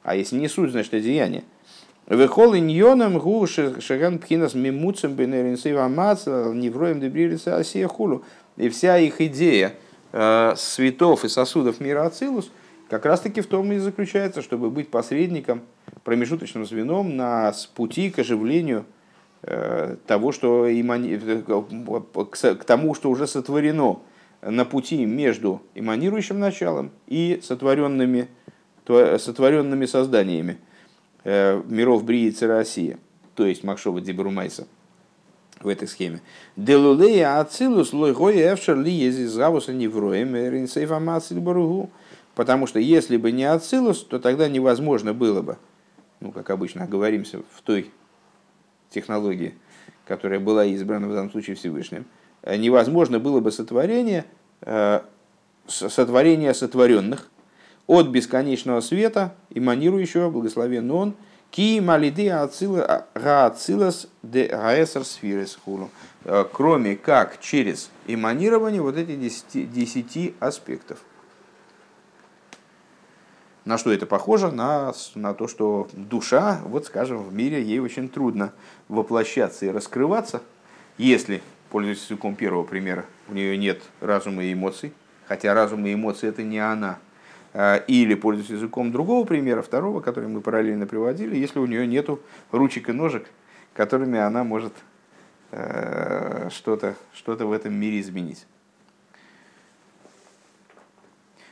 [0.02, 1.44] А если не суть, значит одеяние.
[2.06, 8.22] Вехол иньоном гу шаган пхинас мимуцем невроем дебририца асия хулу.
[8.58, 9.72] И вся их идея
[10.12, 12.50] э, светов и сосудов мира Ацилус
[12.92, 15.62] как раз таки в том и заключается, чтобы быть посредником,
[16.04, 18.84] промежуточным звеном на пути к оживлению
[19.44, 21.16] э, того, что имани...
[21.16, 24.00] к тому, что уже сотворено
[24.42, 28.28] на пути между эманирующим началом и сотворенными,
[28.86, 30.58] сотворенными созданиями
[31.24, 32.98] э, миров Бриицы России,
[33.36, 34.66] то есть Макшова Дебрумайса
[35.62, 36.20] в этой схеме.
[36.56, 41.88] Делулея ацилус лойгой эвшер ли ези завуса невроем ринсейфа мациль баругу.
[42.34, 45.58] Потому что если бы не ацилус, то тогда невозможно было бы.
[46.20, 47.90] Ну, как обычно, оговоримся в той
[48.90, 49.54] технологии,
[50.06, 52.06] которая была избрана в данном случае Всевышним,
[52.42, 54.24] э, невозможно было бы сотворение,
[54.60, 55.00] э,
[55.66, 57.30] сотворение сотворенных
[57.86, 61.14] от бесконечного света, эманирующего, благословен он,
[61.50, 65.90] ки малиды ацилас де гаэсар сфирес хулу,
[66.24, 70.98] э, кроме как через эманирование вот этих десяти, десяти аспектов.
[73.64, 74.50] На что это похоже?
[74.50, 78.52] На, на то, что душа, вот скажем, в мире ей очень трудно
[78.88, 80.42] воплощаться и раскрываться,
[80.98, 84.92] если, пользуясь языком первого примера, у нее нет разума и эмоций,
[85.26, 86.98] хотя разум и эмоции это не она,
[87.54, 92.08] а, или, пользуясь языком другого примера, второго, который мы параллельно приводили, если у нее нет
[92.50, 93.30] ручек и ножек,
[93.74, 94.72] которыми она может
[95.52, 98.44] э, что-то что в этом мире изменить.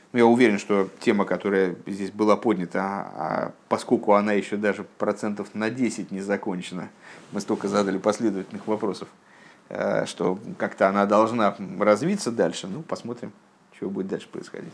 [0.13, 5.69] я уверен, что тема, которая здесь была поднята, а поскольку она еще даже процентов на
[5.69, 6.89] 10 не закончена,
[7.31, 9.07] мы столько задали последовательных вопросов,
[9.69, 12.67] э, что как-то она должна развиться дальше.
[12.67, 13.31] Ну, посмотрим,
[13.73, 14.73] что будет дальше происходить.